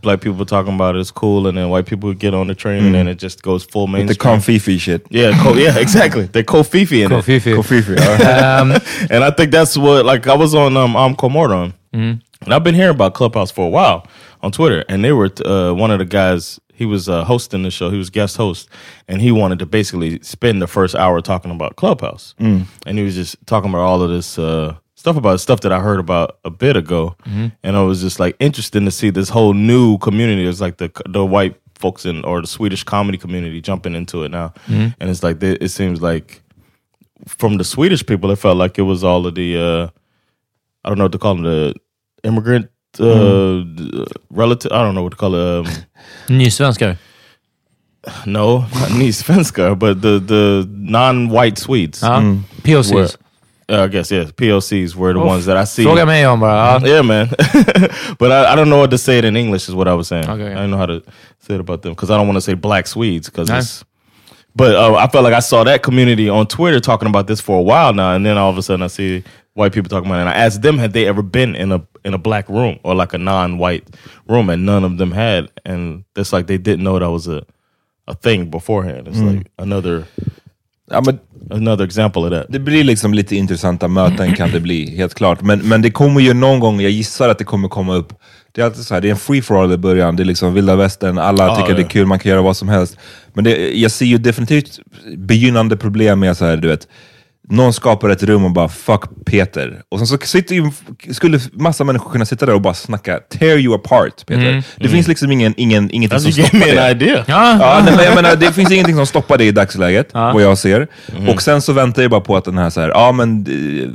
black 0.00 0.20
people 0.20 0.44
talking 0.46 0.74
about 0.74 0.96
it's 0.96 1.10
cool, 1.10 1.46
and 1.46 1.56
then 1.58 1.68
white 1.70 1.86
people 1.86 2.12
get 2.14 2.34
on 2.34 2.46
the 2.46 2.54
train, 2.54 2.84
and 2.84 2.94
then 2.94 3.08
it 3.08 3.16
just 3.18 3.42
goes 3.42 3.64
full 3.64 3.86
lite 3.86 4.06
the 4.08 4.14
confifi 4.14 4.78
shit. 4.78 5.06
yeah, 5.10 5.32
co- 5.42 5.54
yeah, 5.54 5.78
exactly. 5.84 6.26
They're 6.26 6.42
kofifi 6.44 7.04
in 7.04 7.12
it. 7.12 7.22
Fifi. 7.22 7.52
Confifi, 7.52 7.96
ja. 7.96 8.58
Um, 8.60 8.72
and 9.10 9.24
I 9.24 9.30
think 9.30 9.50
that's 9.52 9.76
what 9.76 10.04
like 10.04 10.26
I 10.26 10.34
was 10.34 10.54
on 10.54 10.76
um 10.76 10.96
I'm 10.96 11.14
Comordon, 11.16 11.72
and 11.92 12.22
I've 12.54 12.64
been 12.64 12.74
hearing 12.74 12.94
about 12.94 13.14
Clubhouse 13.14 13.50
for 13.50 13.66
a 13.66 13.70
while 13.70 14.06
on 14.42 14.52
Twitter, 14.52 14.84
and 14.88 15.02
they 15.04 15.12
were 15.12 15.30
uh, 15.44 15.72
one 15.72 15.90
of 15.90 15.98
the 15.98 16.04
guys. 16.04 16.60
He 16.72 16.86
was 16.86 17.08
uh, 17.08 17.24
hosting 17.24 17.64
the 17.64 17.70
show. 17.72 17.90
He 17.90 17.98
was 17.98 18.08
guest 18.08 18.36
host, 18.36 18.68
and 19.08 19.20
he 19.20 19.32
wanted 19.32 19.58
to 19.58 19.66
basically 19.66 20.20
spend 20.22 20.62
the 20.62 20.68
first 20.68 20.94
hour 20.94 21.20
talking 21.20 21.50
about 21.50 21.74
Clubhouse, 21.74 22.34
and 22.38 22.66
he 22.98 23.02
was 23.02 23.16
just 23.16 23.34
talking 23.46 23.70
about 23.70 23.80
all 23.82 24.00
of 24.02 24.10
this 24.10 24.38
uh, 24.38 24.76
stuff 25.08 25.16
about 25.16 25.40
stuff 25.40 25.60
that 25.60 25.72
I 25.72 25.80
heard 25.80 25.98
about 26.00 26.38
a 26.44 26.50
bit 26.50 26.76
ago, 26.76 27.16
and 27.62 27.76
I 27.76 27.80
was 27.82 28.00
just 28.02 28.20
like 28.20 28.36
interesting 28.40 28.84
to 28.84 28.90
see 28.90 29.10
this 29.10 29.30
whole 29.30 29.54
new 29.54 29.96
community. 29.98 30.46
It's 30.46 30.60
like 30.60 30.76
the 30.76 30.90
the 31.08 31.24
white 31.24 31.54
folks 31.78 32.04
in 32.04 32.24
or 32.24 32.40
the 32.42 32.46
Swedish 32.46 32.84
comedy 32.84 33.16
community 33.18 33.60
jumping 33.62 33.94
into 33.94 34.24
it 34.24 34.30
now, 34.30 34.52
and 35.00 35.10
it's 35.10 35.22
like 35.22 35.38
they, 35.40 35.52
it 35.60 35.70
seems 35.70 36.00
like 36.02 36.42
from 37.26 37.56
the 37.58 37.64
Swedish 37.64 38.04
people, 38.04 38.30
it 38.30 38.38
felt 38.38 38.58
like 38.58 38.78
it 38.78 38.82
was 38.84 39.02
all 39.02 39.26
of 39.26 39.34
the 39.34 39.56
uh, 39.56 39.88
I 40.84 40.88
don't 40.90 40.98
know 40.98 41.04
what 41.04 41.12
to 41.12 41.18
call 41.18 41.34
them, 41.36 41.44
the 41.44 41.74
immigrant 42.22 42.66
uh, 43.00 43.62
d- 43.64 44.04
relative. 44.30 44.72
I 44.72 44.82
don't 44.82 44.94
know 44.94 45.02
what 45.04 45.12
to 45.12 45.16
call 45.18 45.34
it. 45.34 45.66
Um, 45.66 45.66
Nysvenskar. 46.28 46.98
no, 48.26 48.58
not 48.74 48.90
niece 48.92 49.22
svenskar, 49.22 49.74
but 49.78 50.00
the 50.02 50.20
the 50.20 50.66
non-white 50.70 51.58
Swedes. 51.58 52.02
Ja. 52.02 52.20
POCs. 52.62 52.92
Were, 52.94 53.08
uh, 53.70 53.84
I 53.84 53.88
guess 53.88 54.10
yes, 54.10 54.32
POCs 54.32 54.94
were 54.94 55.12
the 55.12 55.20
ones 55.20 55.44
that 55.46 55.56
I 55.56 55.64
see. 55.64 55.84
Fråga 55.84 56.06
mig 56.06 56.26
om 56.26 56.40
bara. 56.40 56.80
Yeah, 56.88 57.02
man. 57.02 57.28
but 58.18 58.32
I, 58.32 58.52
I 58.52 58.56
don't 58.56 58.68
know 58.70 58.78
what 58.78 58.90
to 58.90 58.98
say 58.98 59.18
it 59.18 59.24
in 59.24 59.36
English. 59.36 59.68
Is 59.68 59.74
what 59.74 59.88
I 59.88 59.94
was 59.94 60.08
saying. 60.08 60.28
Okay. 60.28 60.52
I 60.52 60.54
don't 60.54 60.70
know 60.70 60.78
how 60.78 60.86
to 60.86 61.02
say 61.40 61.54
it 61.54 61.60
about 61.60 61.82
them 61.82 61.92
because 61.92 62.10
I 62.10 62.16
don't 62.16 62.26
want 62.26 62.36
to 62.36 62.40
say 62.40 62.54
black 62.54 62.86
Swedes 62.86 63.28
because 63.28 63.48
Nice. 63.48 63.64
it's. 63.80 63.84
But 64.56 64.74
uh, 64.74 64.94
I 64.94 65.06
felt 65.08 65.22
like 65.24 65.34
I 65.34 65.40
saw 65.40 65.62
that 65.64 65.82
community 65.82 66.28
on 66.28 66.46
Twitter 66.46 66.80
talking 66.80 67.08
about 67.08 67.26
this 67.26 67.40
for 67.40 67.58
a 67.58 67.62
while 67.62 67.92
now, 67.92 68.14
and 68.14 68.26
then 68.26 68.36
all 68.38 68.50
of 68.50 68.58
a 68.58 68.62
sudden 68.62 68.82
I 68.82 68.88
see 68.88 69.22
white 69.54 69.72
people 69.72 69.88
talking 69.88 70.08
about 70.10 70.18
it. 70.18 70.20
And 70.22 70.30
I 70.30 70.34
asked 70.34 70.62
them 70.62 70.78
had 70.78 70.92
they 70.92 71.06
ever 71.06 71.22
been 71.22 71.54
in 71.54 71.70
a 71.70 71.86
in 72.04 72.14
a 72.14 72.18
black 72.18 72.48
room 72.48 72.78
or 72.82 72.94
like 72.94 73.12
a 73.12 73.18
non-white 73.18 73.86
room, 74.26 74.50
and 74.50 74.64
none 74.66 74.82
of 74.84 74.96
them 74.98 75.12
had. 75.12 75.50
And 75.64 76.04
it's 76.16 76.32
like 76.32 76.46
they 76.46 76.58
didn't 76.58 76.82
know 76.82 76.98
that 76.98 77.10
was 77.10 77.28
a 77.28 77.44
a 78.08 78.14
thing 78.14 78.50
beforehand. 78.50 79.06
It's 79.06 79.20
like 79.20 79.50
another 79.58 80.06
Ja, 80.90 81.02
men 81.06 81.18
another 81.50 81.84
example 81.84 82.22
of 82.22 82.30
that. 82.30 82.46
det 82.48 82.58
blir 82.58 82.84
liksom 82.84 83.14
lite 83.14 83.36
intressanta 83.36 83.88
möten 83.88 84.34
kan 84.34 84.50
det 84.50 84.60
bli, 84.60 84.96
helt 84.96 85.14
klart. 85.14 85.42
Men, 85.42 85.58
men 85.58 85.82
det 85.82 85.90
kommer 85.90 86.20
ju 86.20 86.34
någon 86.34 86.60
gång, 86.60 86.80
jag 86.80 86.90
gissar 86.90 87.28
att 87.28 87.38
det 87.38 87.44
kommer 87.44 87.68
komma 87.68 87.94
upp. 87.94 88.12
Det 88.52 88.60
är 88.60 88.64
alltid 88.64 88.84
så 88.84 88.94
här, 88.94 89.00
det 89.00 89.08
är 89.08 89.10
en 89.10 89.16
free 89.16 89.42
for 89.42 89.62
all 89.62 89.72
i 89.72 89.76
början, 89.76 90.16
det 90.16 90.22
är 90.22 90.24
liksom 90.24 90.54
vilda 90.54 90.76
västern, 90.76 91.18
alla 91.18 91.56
tycker 91.56 91.74
det 91.74 91.80
är 91.80 91.84
ja. 91.84 91.88
kul, 91.88 92.06
man 92.06 92.18
kan 92.18 92.30
göra 92.30 92.42
vad 92.42 92.56
som 92.56 92.68
helst. 92.68 92.96
Men 93.32 93.44
det, 93.44 93.78
jag 93.78 93.90
ser 93.90 94.06
ju 94.06 94.18
definitivt 94.18 94.80
begynnande 95.16 95.76
problem 95.76 96.20
med 96.20 96.36
så 96.36 96.44
här, 96.44 96.56
du 96.56 96.68
vet, 96.68 96.88
någon 97.50 97.72
skapar 97.72 98.08
ett 98.10 98.22
rum 98.22 98.44
och 98.44 98.50
bara 98.50 98.68
fuck 98.68 99.02
Peter. 99.26 99.82
Och 99.88 99.98
sen 99.98 100.06
så 100.06 100.18
sitter 100.18 100.54
ju, 100.54 100.70
skulle 101.12 101.40
massa 101.52 101.84
människor 101.84 102.10
kunna 102.10 102.24
sitta 102.24 102.46
där 102.46 102.54
och 102.54 102.60
bara 102.60 102.74
snacka, 102.74 103.18
tear 103.18 103.56
you 103.58 103.74
apart 103.74 104.26
Peter. 104.26 104.62
Det 104.76 104.88
finns 104.88 105.08
liksom 105.08 105.32
ingen, 105.32 105.54
ingen, 105.56 105.90
ingenting 105.90 106.20
som 106.20 106.30
That's 106.30 106.38
you 106.40 106.48
gave 106.48 106.64
stoppar 106.64 106.82
det. 106.82 106.90
idea. 106.90 107.24
Ja. 107.26 107.56
Ja, 107.60 107.80
nej, 107.84 107.94
men 107.96 108.04
jag 108.04 108.14
menar, 108.14 108.36
det 108.36 108.52
finns 108.52 108.70
ingenting 108.72 108.96
som 108.96 109.06
stoppar 109.06 109.38
det 109.38 109.44
i 109.44 109.52
dagsläget, 109.52 110.08
vad 110.14 110.42
jag 110.42 110.58
ser. 110.58 110.86
Och 111.28 111.42
sen 111.42 111.62
så 111.62 111.72
väntar 111.72 112.02
jag 112.02 112.10
bara 112.10 112.20
på 112.20 112.36
att 112.36 112.44
den 112.44 112.58
här, 112.58 112.70
så 112.70 112.80
här 112.80 112.88
ja 112.88 113.12
men 113.12 113.46
eh, 113.46 113.88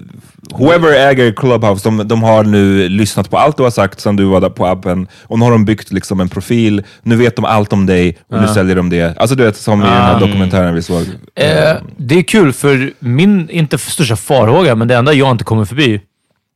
whoever 0.51 0.91
äger 0.93 1.31
Clubhouse, 1.31 1.89
de, 1.89 2.07
de 2.07 2.23
har 2.23 2.43
nu 2.43 2.89
lyssnat 2.89 3.29
på 3.29 3.37
allt 3.37 3.57
du 3.57 3.63
har 3.63 3.69
sagt 3.69 3.99
sen 3.99 4.15
du 4.15 4.23
var 4.25 4.41
där 4.41 4.49
på 4.49 4.65
appen, 4.65 5.07
och 5.23 5.39
nu 5.39 5.45
har 5.45 5.51
de 5.51 5.65
byggt 5.65 5.91
liksom 5.91 6.19
en 6.19 6.29
profil, 6.29 6.83
nu 7.03 7.15
vet 7.15 7.35
de 7.35 7.45
allt 7.45 7.73
om 7.73 7.85
dig, 7.85 8.17
och 8.31 8.41
nu 8.41 8.47
säljer 8.47 8.75
de 8.75 8.89
det. 8.89 9.17
Alltså 9.17 9.35
du 9.35 9.43
vet, 9.43 9.55
som 9.57 9.81
i 9.81 9.85
den 9.85 9.93
här 9.93 10.19
dokumentären 10.19 10.75
vi 10.75 10.81
såg. 10.81 11.01
Eh, 11.35 11.73
det 11.97 12.15
är 12.15 12.23
kul, 12.23 12.53
för 12.53 12.91
min, 12.99 13.49
inte 13.49 13.77
största 13.77 14.15
farhåga, 14.15 14.75
men 14.75 14.87
det 14.87 14.95
enda 14.95 15.13
jag 15.13 15.31
inte 15.31 15.43
kommer 15.43 15.65
förbi, 15.65 16.01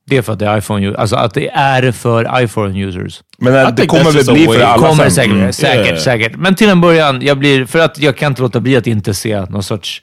det 0.09 0.17
är 0.17 0.21
för 0.21 0.33
att 0.33 0.39
det 0.39 0.45
är 0.45 0.57
iPhone, 0.57 0.95
alltså 0.97 1.15
att 1.15 1.33
det 1.33 1.49
är 1.49 1.91
för 1.91 2.41
iPhone-users. 2.43 3.21
Men 3.37 3.55
eh, 3.55 3.69
I 3.69 3.71
det 3.75 3.85
kommer 3.85 4.11
väl 4.11 4.33
bli 4.33 4.45
för 4.45 4.61
alla 4.61 4.87
kommer 4.87 5.03
sen. 5.03 5.11
säkert, 5.11 5.31
Mm. 5.33 5.53
säkert, 5.53 5.85
Yeah. 5.85 5.97
säkert. 5.99 6.35
Men 6.37 6.55
till 6.55 6.69
en 6.69 6.81
början, 6.81 7.21
jag 7.21 7.37
blir, 7.39 7.65
för 7.65 7.79
att 7.79 7.99
jag 7.99 8.17
kan 8.17 8.31
inte 8.31 8.41
låta 8.41 8.59
bli 8.59 8.75
att 8.77 8.87
inte 8.87 9.13
se 9.13 9.41
någon 9.41 9.63
sorts 9.63 10.01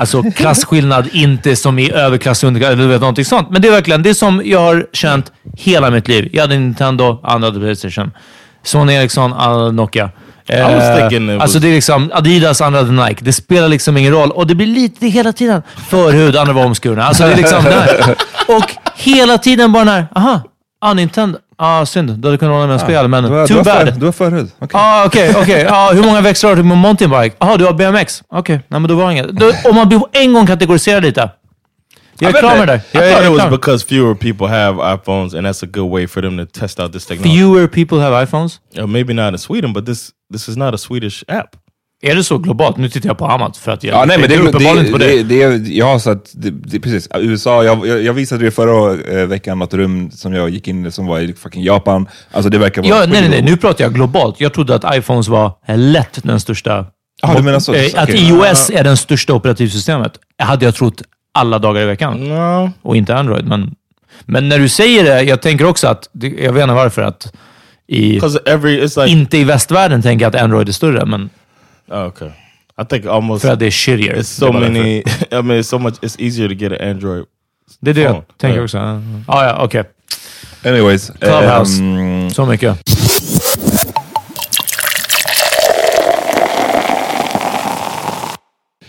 Alltså 0.00 0.22
klasskillnad, 0.22 1.08
inte 1.12 1.56
som 1.56 1.78
i 1.78 1.90
överklass 1.92 2.42
och 2.42 2.46
underklass, 2.46 2.72
eller 2.72 2.82
du 2.82 2.88
vet, 2.88 3.00
någonting 3.00 3.24
sånt. 3.24 3.50
Men 3.50 3.62
det 3.62 3.68
är 3.68 3.72
verkligen, 3.72 4.02
det 4.02 4.14
som 4.14 4.42
jag 4.44 4.58
har 4.58 4.86
känt 4.92 5.32
hela 5.56 5.90
mitt 5.90 6.08
liv. 6.08 6.28
Jag 6.32 6.40
hade 6.40 6.58
Nintendo, 6.58 7.20
andra 7.22 7.48
hade 7.48 7.60
Playstation. 7.60 8.10
Sony 8.62 8.92
Ericsson, 8.92 9.32
andra 9.32 9.58
hade 9.58 9.72
Nokia. 9.72 10.10
Eh, 10.48 11.40
alltså 11.40 11.58
det 11.58 11.68
är 11.68 11.74
liksom 11.74 12.10
Adidas, 12.14 12.60
andra 12.60 12.78
hade 12.78 13.06
Nike. 13.06 13.24
Det 13.24 13.32
spelar 13.32 13.68
liksom 13.68 13.96
ingen 13.96 14.12
roll. 14.12 14.30
Och 14.30 14.46
det 14.46 14.54
blir 14.54 14.66
lite 14.66 15.06
hela 15.06 15.32
tiden 15.32 15.62
förhud, 15.88 16.36
andra 16.36 16.52
var 16.52 16.64
omskurna. 16.64 17.04
Alltså 17.04 17.22
det 17.22 17.32
är 17.32 17.36
liksom 17.36 17.64
det 17.64 17.70
här. 17.70 18.16
Och 18.56 18.70
hela 18.96 19.38
tiden 19.38 19.72
bara 19.72 19.84
den 19.84 19.94
här, 19.94 20.06
aha, 20.14 20.40
ah, 20.80 20.94
Nintendo. 20.94 21.38
Ah, 21.58 21.86
synd. 21.86 22.10
Du 22.18 22.28
hade 22.28 22.38
kunnat 22.38 22.54
hålla 22.54 22.66
med 22.66 22.74
och 22.74 22.80
spela, 22.80 23.08
men 23.08 23.24
Du 23.24 23.46
too 23.46 23.62
bad. 23.62 23.64
för, 23.66 24.00
du 24.00 24.04
har 24.06 24.12
förhud. 24.12 24.50
Okej. 24.58 24.80
Ah, 24.80 25.04
okej, 25.06 25.34
okej. 25.36 25.66
Ah, 25.70 25.92
hur 25.92 26.02
många 26.02 26.20
växlar 26.20 26.50
har 26.50 26.56
du 26.56 26.62
på 26.62 26.68
mountainbike? 26.76 27.36
Jaha, 27.40 27.56
du 27.56 27.64
har 27.64 27.72
BMX? 27.72 28.22
Okej, 28.28 28.60
nej 28.68 28.80
men 28.80 28.88
då 28.88 28.94
var 28.94 29.06
det 29.06 29.12
inget. 29.12 29.28
Då, 29.28 29.52
om 29.70 29.74
man 29.74 29.88
blir 29.88 29.98
på 29.98 30.08
en 30.12 30.32
gång 30.32 30.46
kategoriserad 30.46 31.02
lite. 31.02 31.20
Jag 32.18 32.30
Jag 32.30 32.36
är 32.36 32.40
klar 32.40 32.58
med 32.58 32.68
det. 32.68 32.80
det. 32.92 32.98
I 32.98 33.10
Jag 33.10 33.12
thought 33.22 33.34
it 33.36 33.42
was 33.42 33.50
because 33.60 33.86
fewer 33.86 34.14
people 34.14 34.46
have 34.48 34.94
iPhones, 34.94 35.34
and 35.34 35.46
that's 35.46 35.64
a 35.64 35.68
good 35.72 35.90
way 35.92 36.06
for 36.08 36.22
them 36.22 36.38
to 36.38 36.60
test 36.60 36.80
out 36.80 36.92
this 36.92 37.06
technology. 37.06 37.38
Fewer 37.38 37.66
people 37.68 37.98
have 38.00 38.24
iPhones. 38.26 38.58
Uh, 38.78 38.86
maybe 38.86 39.12
not 39.14 39.32
in 39.32 39.38
Sweden, 39.38 39.72
but 39.72 39.86
this 39.86 40.10
this 40.32 40.48
is 40.48 40.56
not 40.56 40.74
a 40.74 40.78
Swedish 40.78 41.24
app. 41.28 41.56
Är 42.02 42.14
det 42.14 42.24
så 42.24 42.38
globalt? 42.38 42.76
Nu 42.76 42.88
tittar 42.88 43.08
jag 43.08 43.18
på 43.18 43.26
Amat 43.26 43.56
för 43.56 43.72
att 43.72 43.84
jag 43.84 43.94
Ja, 44.00 44.04
nej, 44.04 44.18
men 44.18 44.28
det, 44.28 44.34
är 44.34 44.38
uppenbarligen 44.40 44.84
det, 44.86 44.92
på 44.92 44.98
det, 44.98 45.22
det. 45.22 45.58
det, 45.58 45.68
jag 45.74 45.86
har 45.86 45.98
sett, 45.98 46.30
det, 46.34 46.50
det, 46.50 46.80
precis, 46.80 47.08
USA, 47.14 47.64
jag, 47.64 47.86
jag, 47.86 48.02
jag 48.02 48.12
visade 48.12 48.44
det 48.44 48.50
förra 48.50 48.92
eh, 49.20 49.26
veckan, 49.26 49.58
något 49.58 49.74
rum 49.74 50.10
som 50.10 50.34
jag 50.34 50.50
gick 50.50 50.68
in 50.68 50.86
i 50.86 50.90
som 50.90 51.06
var 51.06 51.20
i 51.20 51.32
fucking 51.34 51.62
Japan. 51.62 52.08
Alltså 52.30 52.50
det 52.50 52.58
verkar 52.58 52.82
vara... 52.82 52.90
Ja, 53.00 53.06
nej, 53.06 53.20
nej, 53.20 53.30
nej, 53.30 53.42
nu 53.42 53.56
pratar 53.56 53.84
jag 53.84 53.94
globalt. 53.94 54.40
Jag 54.40 54.52
trodde 54.54 54.74
att 54.74 54.96
iPhones 54.96 55.28
var 55.28 55.52
lätt 55.76 56.18
den 56.22 56.40
största... 56.40 56.86
Ja, 57.22 57.34
du 57.36 57.42
menar 57.42 57.60
så? 57.60 57.74
Eh, 57.74 57.84
Att 57.94 58.08
Okej. 58.08 58.28
iOS 58.28 58.70
är 58.70 58.84
den 58.84 58.96
största 58.96 59.32
operativsystemet 59.34 60.12
hade 60.38 60.64
jag 60.64 60.74
trott 60.74 61.02
alla 61.34 61.58
dagar 61.58 61.82
i 61.82 61.86
veckan. 61.86 62.28
No. 62.28 62.70
Och 62.82 62.96
inte 62.96 63.16
Android. 63.16 63.46
Men, 63.46 63.74
men 64.24 64.48
när 64.48 64.58
du 64.58 64.68
säger 64.68 65.04
det, 65.04 65.22
jag 65.22 65.42
tänker 65.42 65.64
också 65.66 65.88
att, 65.88 66.08
det- 66.12 66.28
jag 66.28 66.52
vet 66.52 66.62
inte 66.62 66.74
varför, 66.74 67.02
att 67.02 67.32
i, 67.88 68.20
every, 68.46 68.80
like, 68.80 69.06
inte 69.06 69.38
i 69.38 69.44
västvärlden 69.44 70.02
tänker 70.02 70.24
jag 70.24 70.36
att 70.36 70.42
Android 70.42 70.68
är 70.68 70.72
större, 70.72 71.06
men 71.06 71.30
oh, 71.88 72.06
okay. 72.06 72.28
I 72.82 72.84
think 72.84 73.06
almost, 73.06 73.44
för 73.44 73.52
att 73.52 73.58
det 73.58 73.66
är 73.66 73.70
shittier. 73.70 74.16
it's 74.16 74.22
so 74.22 74.52
many. 74.52 74.98
I 75.30 75.42
mean, 75.42 75.50
it's 75.60 75.62
so 75.68 75.78
much, 75.78 75.94
it's 76.02 76.16
easier 76.20 76.48
to 76.48 76.54
get 76.54 76.72
an 76.72 76.88
Android. 76.90 77.24
Det 77.80 77.90
är 77.90 77.94
det 77.94 78.00
jag 78.00 78.22
tänker 78.36 78.64
också. 78.64 78.76
Ja, 78.78 79.02
ja, 79.44 79.64
okej. 79.64 79.84
Anyways. 80.64 81.10
Clubhouse. 81.20 81.82
ehm, 81.82 82.30
Så 82.30 82.46
mycket. 82.46 82.78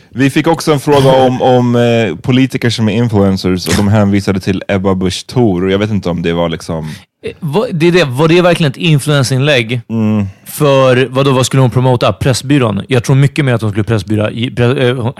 vi 0.09 0.29
fick 0.29 0.47
också 0.47 0.73
en 0.73 0.79
fråga 0.79 1.11
om, 1.11 1.41
om 1.41 1.75
eh, 1.75 2.15
politiker 2.15 2.69
som 2.69 2.89
är 2.89 2.93
influencers 2.93 3.67
och 3.67 3.73
de 3.77 3.87
hänvisade 3.87 4.39
till 4.39 4.63
Ebba 4.67 4.95
Busch 4.95 5.27
Thor. 5.27 5.71
Jag 5.71 5.79
vet 5.79 5.89
inte 5.89 6.09
om 6.09 6.21
det 6.21 6.33
var 6.33 6.49
liksom... 6.49 6.89
Eh, 7.23 7.31
Det 7.73 7.87
är 7.87 7.91
det, 7.91 8.03
var 8.03 8.27
det 8.27 8.41
verkligen 8.41 8.71
ett 8.71 8.77
influensinlägg? 8.77 9.81
Mm. 9.89 10.25
För 10.45 11.07
vadå, 11.09 11.31
vad 11.31 11.45
skulle 11.45 11.61
hon 11.61 11.71
promota? 11.71 12.13
Pressbyrån? 12.13 12.81
Jag 12.87 13.03
tror 13.03 13.15
mycket 13.15 13.45
mer 13.45 13.53
att 13.53 13.61
hon 13.61 13.71
skulle 13.71 13.83
pressbyra... 13.83 14.29
eh, 14.29 15.11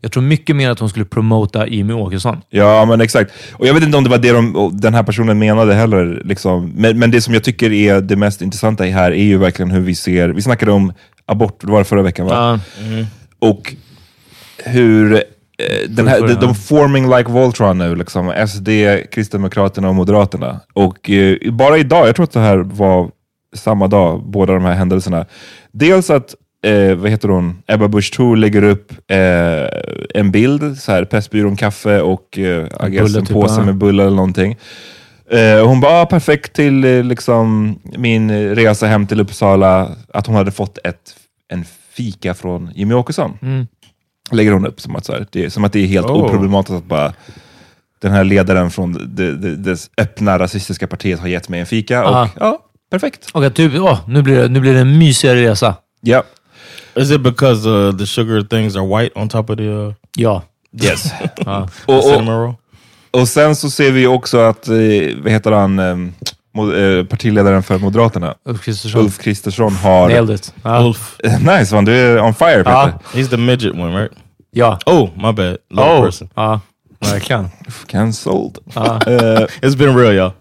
jag 0.00 0.12
tror 0.12 0.22
mycket 0.22 0.56
mer 0.56 0.70
att 0.70 0.78
hon 0.78 0.88
skulle 0.88 1.04
promota 1.04 1.66
Jimmie 1.66 1.96
Åkesson. 1.96 2.36
Ja, 2.50 2.84
men 2.84 3.00
exakt. 3.00 3.32
Och 3.52 3.66
jag 3.66 3.74
vet 3.74 3.82
inte 3.82 3.96
om 3.98 4.04
det 4.04 4.10
var 4.10 4.18
det 4.18 4.32
de, 4.32 4.70
den 4.72 4.94
här 4.94 5.02
personen 5.02 5.38
menade 5.38 5.74
heller. 5.74 6.22
Liksom. 6.24 6.72
Men, 6.76 6.98
men 6.98 7.10
det 7.10 7.20
som 7.20 7.34
jag 7.34 7.44
tycker 7.44 7.72
är 7.72 8.00
det 8.00 8.16
mest 8.16 8.42
intressanta 8.42 8.84
här 8.84 9.10
är 9.12 9.24
ju 9.24 9.38
verkligen 9.38 9.70
hur 9.70 9.80
vi 9.80 9.94
ser... 9.94 10.28
Vi 10.28 10.42
snackade 10.42 10.72
om 10.72 10.92
abort, 11.26 11.60
det 11.60 11.66
var 11.66 11.84
förra 11.84 12.02
veckan 12.02 12.26
va? 12.26 12.60
Ja. 12.78 13.06
Och 13.48 13.74
hur 14.64 15.24
den 15.88 16.08
här, 16.08 16.20
de, 16.20 16.34
de 16.34 16.54
forming 16.54 17.16
like 17.16 17.30
Voltron 17.30 17.78
nu, 17.78 17.96
liksom. 17.96 18.32
SD, 18.48 18.68
Kristdemokraterna 19.12 19.88
och 19.88 19.94
Moderaterna. 19.94 20.60
Och 20.72 21.10
eh, 21.10 21.52
bara 21.52 21.78
idag, 21.78 22.08
jag 22.08 22.16
tror 22.16 22.24
att 22.24 22.32
det 22.32 22.40
här 22.40 22.56
var 22.56 23.10
samma 23.56 23.88
dag, 23.88 24.22
båda 24.24 24.52
de 24.52 24.64
här 24.64 24.74
händelserna. 24.74 25.26
Dels 25.72 26.10
att, 26.10 26.34
eh, 26.66 26.94
vad 26.94 27.10
heter 27.10 27.28
hon, 27.28 27.62
Ebba 27.66 27.88
Busch 27.88 28.12
Thor 28.12 28.36
lägger 28.36 28.62
upp 28.62 28.92
eh, 29.10 29.68
en 30.14 30.30
bild, 30.30 30.78
så 30.78 30.92
här, 30.92 31.04
Pressbyrån 31.04 31.56
kaffe 31.56 32.00
och 32.00 32.38
eh, 32.38 32.66
I 32.86 32.90
guess, 32.90 33.16
en 33.16 33.26
typ, 33.26 33.34
påse 33.34 33.62
med 33.62 33.76
bullar 33.76 34.04
eller 34.04 34.16
någonting. 34.16 34.56
Eh, 35.30 35.66
hon 35.66 35.80
bara, 35.80 36.00
ah, 36.02 36.06
perfekt 36.06 36.52
till 36.52 36.84
eh, 36.84 37.04
liksom, 37.04 37.78
min 37.96 38.54
resa 38.54 38.86
hem 38.86 39.06
till 39.06 39.20
Uppsala, 39.20 39.90
att 40.12 40.26
hon 40.26 40.36
hade 40.36 40.50
fått 40.50 40.78
ett, 40.84 41.16
en 41.48 41.64
fika 41.92 42.34
från 42.34 42.70
Jimmie 42.74 42.96
Åkesson 42.96 43.38
Mm. 43.42 43.66
Lägger 44.30 44.52
hon 44.52 44.66
upp 44.66 44.80
som 44.80 44.96
att, 44.96 45.04
så 45.04 45.12
här, 45.12 45.26
det, 45.30 45.44
är, 45.44 45.48
som 45.48 45.64
att 45.64 45.72
det 45.72 45.80
är 45.80 45.86
helt 45.86 46.06
Oh. 46.06 46.24
oproblematiskt 46.24 46.76
att 46.76 46.84
bara 46.84 47.12
den 47.98 48.12
här 48.12 48.24
ledaren 48.24 48.70
från 48.70 49.14
det, 49.16 49.36
det, 49.36 49.56
det 49.56 49.88
öppna 49.98 50.38
rasistiska 50.38 50.86
partiet 50.86 51.20
har 51.20 51.28
gett 51.28 51.48
mig 51.48 51.60
en 51.60 51.66
fika. 51.66 52.04
Och, 52.04 52.16
Aha. 52.16 52.28
ja, 52.40 52.58
perfekt. 52.90 53.30
Och 53.32 53.44
att 53.44 53.54
typ, 53.54 53.72
åh, 53.76 53.98
nu, 54.08 54.22
blir 54.22 54.36
det, 54.36 54.48
nu 54.48 54.60
blir 54.60 54.74
det 54.74 54.80
en 54.80 54.98
mysigare 54.98 55.50
resa. 55.50 55.74
Ja. 56.00 56.22
Is 56.94 57.10
it 57.10 57.20
because 57.20 57.68
uh, 57.68 57.98
the 57.98 58.06
sugar 58.06 58.42
things 58.42 58.76
are 58.76 58.98
white 58.98 59.20
on 59.20 59.28
top 59.28 59.50
of 59.50 59.56
the, 59.56 59.62
uh, 59.62 59.92
Ja. 60.16 60.42
Yes. 60.82 61.12
och, 61.86 62.14
och, 62.16 62.54
och 63.10 63.28
sen 63.28 63.56
så 63.56 63.70
ser 63.70 63.90
vi 63.90 64.06
också 64.06 64.38
att, 64.38 64.68
eh, 64.68 64.74
vad 65.22 65.32
heter 65.32 65.52
han, 65.52 65.78
eh, 65.78 65.96
partiledaren 67.08 67.62
för 67.62 67.78
Moderaterna, 67.78 68.34
Ulf 68.48 68.62
Kristersson. 68.64 69.00
Ulf 69.00 69.18
Kristersson 69.18 69.74
har... 69.74 70.08
Nailed 70.08 70.30
it. 70.34 70.54
Ja. 70.62 70.84
Ulf. 70.84 71.16
nice 71.40 71.74
man, 71.74 71.84
du 71.84 71.92
är 71.96 72.20
on 72.20 72.34
fire 72.34 72.56
Peter. 72.58 72.70
Ja. 72.70 72.92
He's 73.12 73.28
the 73.28 73.36
midget 73.36 73.72
one, 73.74 74.00
right? 74.02 74.12
ja. 74.50 74.78
Oh, 74.86 75.08
my 75.16 75.32
bad. 75.32 75.56
Little 75.70 75.84
Oh. 75.98 76.04
person. 76.04 76.28
Ja, 76.34 76.60
verkligen. 77.00 77.48
Cancelled. 77.86 78.58
Ja. 78.74 79.00
Eh, 79.06 79.46
It's 79.62 79.76
been 79.76 79.96
real, 79.96 80.14
y'all. 80.14 80.32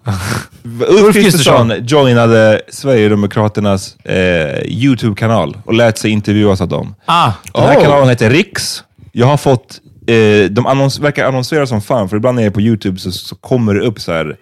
Ulf 1.06 1.14
Kristersson. 1.16 1.74
Joinade 1.88 2.62
Sverigedemokraternas 2.70 3.96
eh, 4.06 4.64
YouTube-kanal 4.66 5.58
och 5.66 5.74
lät 5.74 5.98
sig 5.98 6.12
intervjuas 6.12 6.62
av 6.62 6.68
dem. 6.68 6.96
Ah, 7.06 7.32
Den 7.54 7.64
här 7.64 7.78
Oh. 7.78 7.82
kanalen 7.84 8.10
heter 8.10 8.30
Riks. 8.30 8.84
Jag 9.12 9.28
har 9.28 9.38
fått, 9.38 9.80
eh, 10.08 10.50
de 10.52 10.66
annons, 10.66 11.00
verkar 11.00 11.26
annonsera 11.28 11.68
som 11.68 11.82
fan, 11.82 12.10
för 12.10 12.18
ibland 12.18 12.36
när 12.36 12.44
jag 12.44 12.50
är 12.50 12.54
på 12.54 12.62
YouTube 12.62 13.00
så, 13.00 13.12
så 13.12 13.36
kommer 13.36 13.74
det 13.74 13.82
upp 13.82 14.00
så 14.02 14.12
här, 14.12 14.38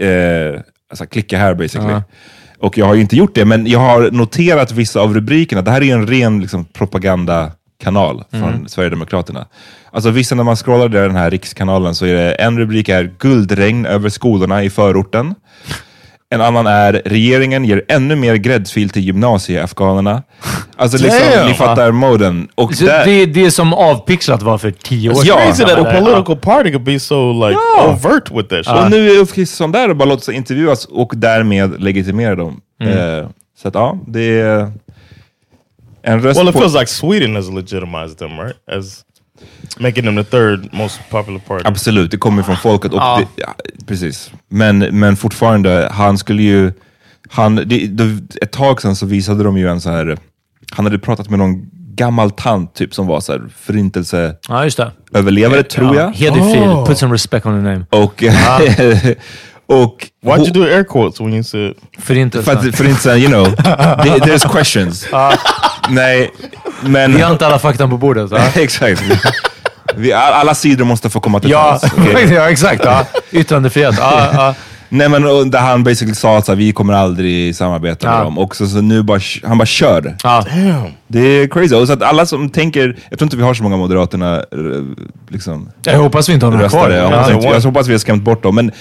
eh, 0.00 0.60
alltså 0.90 1.06
klicka 1.06 1.38
här 1.38 1.54
basically. 1.54 1.92
Ja. 1.92 2.02
Och 2.58 2.78
jag 2.78 2.86
har 2.86 2.94
ju 2.94 3.00
inte 3.00 3.16
gjort 3.16 3.34
det, 3.34 3.44
men 3.44 3.66
jag 3.66 3.78
har 3.78 4.10
noterat 4.10 4.72
vissa 4.72 5.00
av 5.00 5.14
rubrikerna. 5.14 5.62
Det 5.62 5.70
här 5.70 5.80
är 5.80 5.84
ju 5.84 5.92
en 5.92 6.06
ren 6.06 6.40
liksom, 6.40 6.64
propagandakanal 6.64 8.24
från 8.30 8.68
Sverigedemokraterna. 8.68 9.46
Alltså 9.90 10.10
vissa 10.10 10.34
när 10.34 10.44
man 10.44 10.56
scrollar 10.56 10.88
där 10.88 11.02
den 11.02 11.16
här 11.16 11.30
rikskanalen 11.30 11.94
så 11.94 12.06
är 12.06 12.14
det 12.14 12.32
en 12.32 12.58
rubrik 12.58 12.88
är 12.88 13.14
guldregn 13.18 13.86
över 13.86 14.08
skolorna 14.08 14.64
i 14.64 14.70
förorten. 14.70 15.34
En 16.30 16.40
annan 16.40 16.66
är 16.66 17.02
regeringen 17.04 17.64
ger 17.64 17.82
ännu 17.88 18.16
mer 18.16 18.34
gräddfil 18.34 18.90
till 18.90 19.02
gymnasieafghanerna. 19.02 20.22
Alltså 20.76 20.98
liksom, 20.98 21.20
Damn. 21.36 21.48
ni 21.48 21.54
fattar 21.54 21.90
moden. 21.92 22.48
Och 22.54 22.74
så 22.74 22.84
där, 22.84 23.04
det, 23.04 23.26
det 23.26 23.44
är 23.44 23.50
som 23.50 23.72
avpixlat 23.74 24.42
var 24.42 24.58
för 24.58 24.70
tio 24.70 25.10
år 25.10 25.16
Ja. 25.24 25.34
sedan. 25.36 25.46
Crazy 25.46 25.64
that 25.64 25.78
a 25.86 25.90
Ja. 25.94 26.00
political 26.00 26.36
party 26.36 26.70
could 26.70 26.84
be 26.84 27.00
so 27.00 27.32
like 27.48 27.58
overt 27.88 28.30
with 28.30 28.48
that 28.48 28.66
shit. 28.66 28.84
och 28.84 28.90
nu 28.90 29.10
är 29.10 29.18
Ulf 29.18 29.32
Kristersson 29.32 29.72
där 29.72 29.88
och 29.88 29.96
bara 29.96 30.08
låter 30.08 30.24
sig 30.24 30.34
intervjuas 30.34 30.84
och 30.84 31.12
därmed 31.16 31.82
legitimera 31.82 32.34
dem. 32.34 32.60
Eh, 32.82 33.28
så 33.62 33.68
att 33.68 33.74
ja, 33.74 33.98
det 34.06 34.40
är 34.40 34.72
en 36.02 36.22
röst 36.22 36.40
Well, 36.40 36.48
it 36.48 36.54
på... 36.54 36.58
feels 36.60 36.74
like 36.74 36.86
Sweden 36.86 37.36
has 37.36 37.48
legitimized 37.50 38.18
them, 38.18 38.30
right? 38.38 38.56
As 38.78 39.00
making 39.78 40.04
them 40.04 40.16
the 40.16 40.24
third 40.24 40.68
most 40.72 41.00
popular 41.10 41.38
party. 41.38 41.62
Absolut, 41.68 42.10
det 42.10 42.16
kommer 42.16 42.42
från 42.42 42.56
folket. 42.56 42.92
Och 42.92 42.98
Ja. 42.98 43.20
det, 43.36 43.42
ja, 43.42 43.54
precis. 43.86 44.30
Men, 44.48 44.78
men 44.78 45.16
fortfarande, 45.16 45.88
han 45.92 46.18
skulle 46.18 46.42
ju... 46.42 46.72
Han, 47.30 47.54
det, 47.56 47.64
det, 47.86 48.36
ett 48.42 48.52
tag 48.52 48.82
sedan 48.82 48.96
så 48.96 49.06
visade 49.06 49.44
de 49.44 49.58
ju 49.58 49.68
en 49.68 49.80
så 49.80 49.90
här... 49.90 50.18
Han 50.72 50.84
hade 50.86 50.98
pratat 50.98 51.30
med 51.30 51.38
någon 51.38 51.62
gammal 51.94 52.30
tant 52.30 52.74
typ 52.74 52.94
som 52.94 53.06
var 53.06 53.20
så 53.20 53.32
här 53.32 53.38
Ja, 53.38 53.44
just 53.44 53.56
det. 53.56 53.62
förintelseöverlevare, 53.64 55.62
tror 55.62 55.96
Ja, 55.96 56.02
jag. 56.02 56.12
Hederfrid. 56.12 56.62
Oh. 56.62 56.86
Put 56.86 56.98
some 56.98 57.14
respect 57.14 57.46
on 57.46 57.52
the 57.64 57.70
name. 57.70 57.84
Och... 57.90 58.24
och 59.66 60.06
Why'd 60.22 60.38
you 60.38 60.50
do 60.52 60.62
air 60.62 60.84
quotes 60.84 61.20
when 61.20 61.32
you 61.34 61.42
said? 61.42 61.74
Förintelse. 61.98 62.56
För 62.56 62.72
förintelsen, 62.72 63.18
you 63.18 63.28
know, 63.28 63.44
the- 63.56 64.18
there's 64.18 64.52
questions. 64.52 65.06
Nej, 65.90 66.30
men... 66.82 67.14
Vi 67.14 67.20
har 67.22 67.32
inte 67.32 67.46
alla 67.46 67.58
fakta 67.58 67.88
på 67.88 67.96
bordet. 67.96 68.32
Exakt. 68.56 69.02
Vi, 69.96 70.12
alla 70.12 70.54
sidor 70.54 70.84
måste 70.84 71.10
få 71.10 71.20
komma 71.20 71.40
till 71.40 71.50
ja, 71.50 71.78
tals. 71.78 71.92
ja 72.30 72.50
exakt. 72.50 72.84
Ja. 72.84 73.04
Yttrandefrihet. 73.32 73.94
Ja, 73.98 74.28
ja. 74.32 74.54
Nej 74.88 75.08
men 75.08 75.50
där 75.50 75.58
han 75.58 75.84
basically 75.84 76.14
sa 76.14 76.38
att 76.38 76.48
vi 76.48 76.72
kommer 76.72 76.94
aldrig 76.94 77.56
samarbeta 77.56 78.06
med 78.10 78.18
Ja. 78.18 78.24
dem. 78.24 78.38
Och 78.38 78.56
så, 78.56 78.66
så 78.66 78.80
nu 78.80 79.02
bara, 79.02 79.20
han 79.44 79.58
bara 79.58 79.66
kör. 79.66 80.16
Ja. 80.22 80.44
Det 81.08 81.20
är 81.20 81.46
crazy. 81.48 81.74
Och 81.74 81.86
så 81.86 81.92
att 81.92 82.02
alla 82.02 82.26
som 82.26 82.50
tänker, 82.50 82.96
jag 83.10 83.18
tror 83.18 83.26
inte 83.26 83.36
vi 83.36 83.42
har 83.42 83.54
så 83.54 83.62
många 83.62 83.76
Moderaterna 83.76 84.36
eh, 84.36 84.42
liksom, 85.28 85.70
Jag 85.82 85.98
hoppas 85.98 86.28
vi 86.28 86.32
inte 86.32 86.46
har 86.46 86.52
några 86.52 86.68
kvar. 86.68 86.88
röstare. 86.88 86.96
Jag 86.98 87.04
hoppas, 87.10 87.28
Ja. 87.28 87.34
inte, 87.34 87.46
jag 87.48 87.60
hoppas 87.60 87.88
vi 87.88 87.92
har 87.92 87.98
skrämt 87.98 88.22
bort 88.22 88.42
dem. 88.42 88.54
Men 88.54 88.72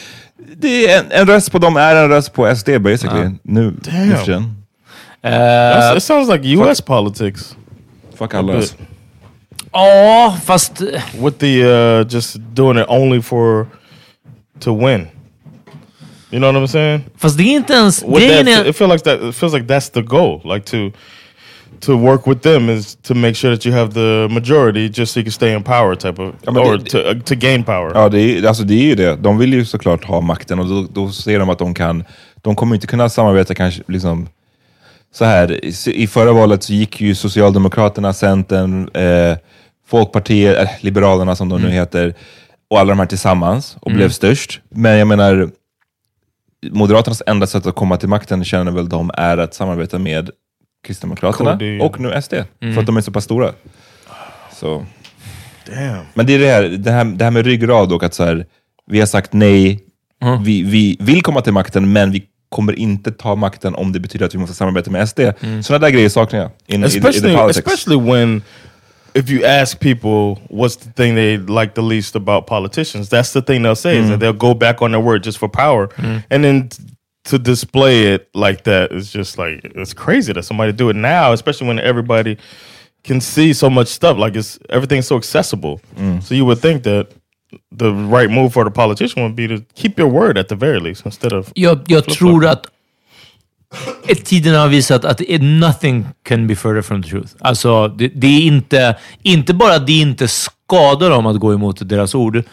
det 0.57 0.91
är 0.91 0.99
en, 0.99 1.05
en 1.11 1.27
röst 1.27 1.51
på 1.51 1.57
dem 1.59 1.77
är 1.77 1.95
en 1.95 2.09
röst 2.09 2.33
på 2.33 2.55
SD 2.55 2.69
basically. 2.79 3.29
Nu, 3.43 3.73
nu 3.91 4.15
för 4.15 4.43
That's, 5.29 5.97
it 5.97 6.03
sounds 6.03 6.29
like 6.29 6.43
U.S. 6.43 6.81
politics 6.81 7.55
Fuck 8.15 8.33
alla. 8.33 8.53
bit. 8.53 8.75
Ja, 9.73 10.37
fast... 10.43 10.81
with 11.19 11.37
the 11.37 11.63
uh, 11.63 12.03
just 12.09 12.37
doing 12.53 12.77
it 12.77 12.85
only 12.89 13.21
for 13.21 13.67
to 14.59 14.73
win. 14.73 15.07
You 16.31 16.39
know 16.39 16.51
what 16.51 16.61
I'm 16.61 16.67
saying? 16.67 17.01
Fast 17.17 17.37
det 17.37 17.43
är 17.43 17.55
inte 17.55 17.73
ens... 17.73 17.99
That, 17.99 18.21
är... 18.21 18.67
it 18.67 18.75
feels 18.75 18.91
like 18.91 19.03
that. 19.03 19.21
It 19.21 19.35
feels 19.35 19.53
like 19.53 19.67
that's 19.67 19.89
the 19.89 20.01
goal. 20.01 20.41
Like 20.43 20.65
to 20.65 20.91
to 21.79 21.95
work 21.97 22.27
with 22.27 22.41
them 22.41 22.69
is 22.69 22.95
to 22.95 23.13
make 23.13 23.35
sure 23.35 23.51
that 23.51 23.65
you 23.65 23.71
have 23.75 23.93
the 23.93 24.27
majority, 24.29 24.89
just 24.89 25.13
so 25.13 25.19
you 25.19 25.23
can 25.23 25.31
stay 25.31 25.53
in 25.53 25.63
power, 25.63 25.95
type 25.95 26.19
of, 26.19 26.33
men 26.45 26.57
or 26.57 26.77
det- 26.77 26.89
to 26.89 26.97
uh, 26.97 27.19
to 27.19 27.35
gain 27.35 27.63
power. 27.63 27.91
Ja, 27.93 28.09
det 28.09 28.21
är, 28.21 28.47
alltså 28.47 28.63
det 28.63 28.73
är 28.73 28.85
ju 28.85 28.95
det. 28.95 29.15
De 29.15 29.37
vill 29.37 29.53
ju 29.53 29.65
såklart 29.65 30.03
ha 30.03 30.21
makten 30.21 30.59
och 30.59 30.65
då, 30.65 30.87
då 30.93 31.09
ser 31.09 31.39
de 31.39 31.49
att 31.49 31.59
de 31.59 31.73
kan, 31.73 32.03
de 32.41 32.55
kommer 32.55 32.75
inte 32.75 32.87
kunna 32.87 33.09
samarbeta 33.09 33.55
kanske 33.55 33.83
liksom 33.87 34.27
så 35.13 35.25
här. 35.25 35.65
I- 35.89 36.07
förra 36.07 36.33
valet 36.33 36.63
så 36.63 36.73
gick 36.73 37.01
ju 37.01 37.15
Socialdemokraterna, 37.15 38.13
Centern, 38.13 38.89
eh, 38.93 39.37
Folkpartiet, 39.87 40.57
eh, 40.57 40.69
Liberalerna 40.81 41.35
som 41.35 41.49
de 41.49 41.61
nu 41.61 41.69
heter, 41.69 42.13
och 42.69 42.79
alla 42.79 42.89
de 42.89 42.99
här 42.99 43.05
tillsammans 43.05 43.77
och 43.81 43.91
blev 43.91 44.09
störst. 44.09 44.61
Men 44.69 44.97
jag 44.97 45.07
menar, 45.07 45.49
Moderaternas 46.71 47.21
enda 47.27 47.47
sätt 47.47 47.65
att 47.65 47.75
komma 47.75 47.97
till 47.97 48.09
makten 48.09 48.43
känner 48.43 48.71
väl 48.71 48.89
de 48.89 49.11
är 49.13 49.37
att 49.37 49.53
samarbeta 49.53 49.99
med 49.99 50.29
Kristdemokraterna 50.87 51.51
KD. 51.53 51.79
och 51.79 51.99
nu 51.99 52.21
SD. 52.21 52.33
För 52.73 52.79
att 52.79 52.85
de 52.85 52.97
är 52.97 53.01
så 53.01 53.11
pass 53.11 53.23
stora. 53.23 53.51
Så. 54.53 54.85
Damn. 55.67 56.05
Men 56.13 56.25
det 56.25 56.33
är 56.35 56.39
det 56.39 56.47
här, 56.51 56.63
det 56.63 56.91
här, 56.91 57.05
det 57.05 57.23
här 57.23 57.31
med 57.31 57.45
ryggrad 57.45 57.93
och 57.93 58.03
att 58.03 58.13
så 58.13 58.23
här, 58.25 58.45
vi 58.85 58.99
har 58.99 59.07
sagt 59.07 59.33
nej, 59.33 59.79
vi, 60.43 60.63
vi 60.63 60.97
vill 60.99 61.21
komma 61.21 61.41
till 61.41 61.53
makten, 61.53 61.91
men 61.93 62.11
vi 62.11 62.23
kommer 62.49 62.79
inte 62.79 63.11
ta 63.11 63.35
makten 63.35 63.75
om 63.75 63.91
det 63.91 63.99
betyder 63.99 64.25
att 64.25 64.33
vi 64.33 64.37
måste 64.37 64.55
samarbeta 64.55 64.91
med 64.91 65.09
SD. 65.09 65.19
Sådana 65.61 65.85
där 65.85 65.89
grejer 65.89 66.09
saknar 66.09 66.39
jag. 66.39 66.49
In, 66.67 66.75
in, 66.75 66.81
in 66.81 66.83
especially 66.83 67.31
the 67.31 67.37
politics. 67.37 67.67
especially 67.67 68.11
when 68.11 68.41
if 69.13 69.29
you 69.29 69.45
ask 69.45 69.79
people 69.79 70.35
what's 70.49 70.75
the 70.75 70.91
thing 70.91 71.15
they 71.15 71.37
like 71.37 71.73
the 71.73 71.81
least 71.81 72.15
about 72.15 72.45
politicians, 72.47 73.09
that's 73.09 73.33
the 73.33 73.41
thing 73.41 73.63
they'll 73.63 73.75
say 73.75 73.97
is 73.97 74.09
that 74.09 74.19
they'll 74.19 74.33
go 74.49 74.53
back 74.53 74.81
on 74.81 74.91
their 74.91 75.03
word 75.03 75.23
just 75.25 75.37
for 75.37 75.49
power, 75.49 75.89
and 76.29 76.43
then 76.43 76.69
to 77.23 77.37
display 77.37 78.13
it 78.13 78.29
like 78.33 78.63
that 78.63 78.91
is 78.91 79.11
just 79.15 79.37
like 79.37 79.59
it's 79.75 79.93
crazy 79.93 80.33
that 80.33 80.43
somebody 80.43 80.71
do 80.71 80.89
it 80.89 80.95
now, 80.95 81.33
especially 81.33 81.67
when 81.67 81.79
everybody 81.79 82.37
can 83.03 83.21
see 83.21 83.53
so 83.53 83.69
much 83.69 83.87
stuff. 83.87 84.17
Like 84.17 84.35
it's 84.39 84.59
everything's 84.69 85.07
so 85.07 85.17
accessible. 85.17 85.79
So 86.21 86.35
you 86.35 86.45
would 86.45 86.59
think 86.61 86.83
that 86.83 87.07
the 87.79 87.85
right 87.85 88.31
move 88.31 88.49
for 88.49 88.65
the 88.65 88.71
politician 88.71 89.23
would 89.23 89.35
be 89.35 89.47
to 89.47 89.63
keep 89.75 89.99
your 89.99 90.11
word 90.11 90.37
at 90.37 90.49
the 90.49 90.55
very 90.55 90.79
least 90.79 91.05
instead 91.05 91.33
of 91.33 91.51
Jag, 91.55 91.79
jag 91.87 92.05
tror 92.05 92.45
att 92.45 92.65
tiden 94.25 94.55
har 94.55 94.67
visat 94.67 95.05
att 95.05 95.21
it, 95.21 95.41
nothing 95.41 96.05
can 96.23 96.47
be 96.47 96.55
further 96.55 96.81
from 96.81 97.03
the 97.03 97.09
truth. 97.09 97.33
Alltså, 97.39 97.87
det, 97.87 98.07
det 98.07 98.27
är 98.27 98.41
inte, 98.41 98.97
inte 99.21 99.53
bara 99.53 99.75
att 99.75 99.87
det 99.87 99.99
inte 99.99 100.27
skadar 100.27 101.09
dem 101.09 101.25
att 101.25 101.39
gå 101.39 101.53
emot 101.53 101.89
deras 101.89 102.15
ord. 102.15 102.43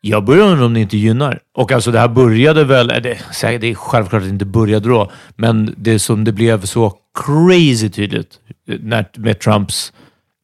Jag 0.00 0.24
börjar 0.24 0.44
undra 0.44 0.66
om 0.66 0.74
det 0.74 0.80
inte 0.80 0.96
gynnar. 0.96 1.40
Och 1.54 1.72
alltså 1.72 1.90
det 1.90 1.98
här 1.98 2.08
började 2.08 2.64
väl, 2.64 2.90
eh, 2.90 2.96
det, 2.96 3.18
det 3.42 3.70
är 3.70 3.74
självklart 3.74 4.22
att 4.22 4.28
det 4.28 4.32
inte 4.32 4.44
började 4.44 4.88
då, 4.88 5.10
men 5.36 5.74
det 5.76 5.98
som 5.98 6.24
det 6.24 6.32
blev 6.32 6.64
så 6.64 6.94
crazy 7.26 7.88
tydligt 7.88 8.38
eh, 8.68 8.76
när, 8.80 9.06
med 9.14 9.40
Trumps 9.40 9.92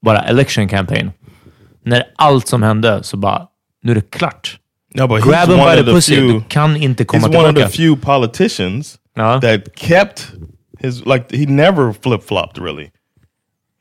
bara 0.02 0.22
election 0.22 0.68
campaign. 0.68 1.10
När 1.84 2.04
allt 2.16 2.48
som 2.48 2.62
hände 2.62 3.02
så 3.02 3.16
bara, 3.16 3.42
nu 3.82 3.90
är 3.90 3.94
det 3.96 4.10
klart. 4.10 4.58
no, 4.94 5.06
but 5.06 5.24
Grab 5.24 5.48
him 5.48 5.58
by 5.58 5.84
the 5.84 5.92
pussy. 5.92 6.14
few. 6.16 6.32
Du 6.32 6.44
kan 6.48 6.76
inte 6.76 7.04
komma 7.04 7.26
He's 7.28 7.38
one 7.38 7.38
of 7.38 7.44
the 7.44 7.52
tillbaka. 7.54 7.68
few 7.76 7.96
politicians 8.02 8.96
Ja. 9.16 9.40
that 9.40 9.60
kept 9.78 10.32
his 10.80 11.06
like 11.06 11.36
he 11.36 11.46
never 11.46 11.94
flip 12.02 12.28
flopped 12.28 12.62
really. 12.64 12.90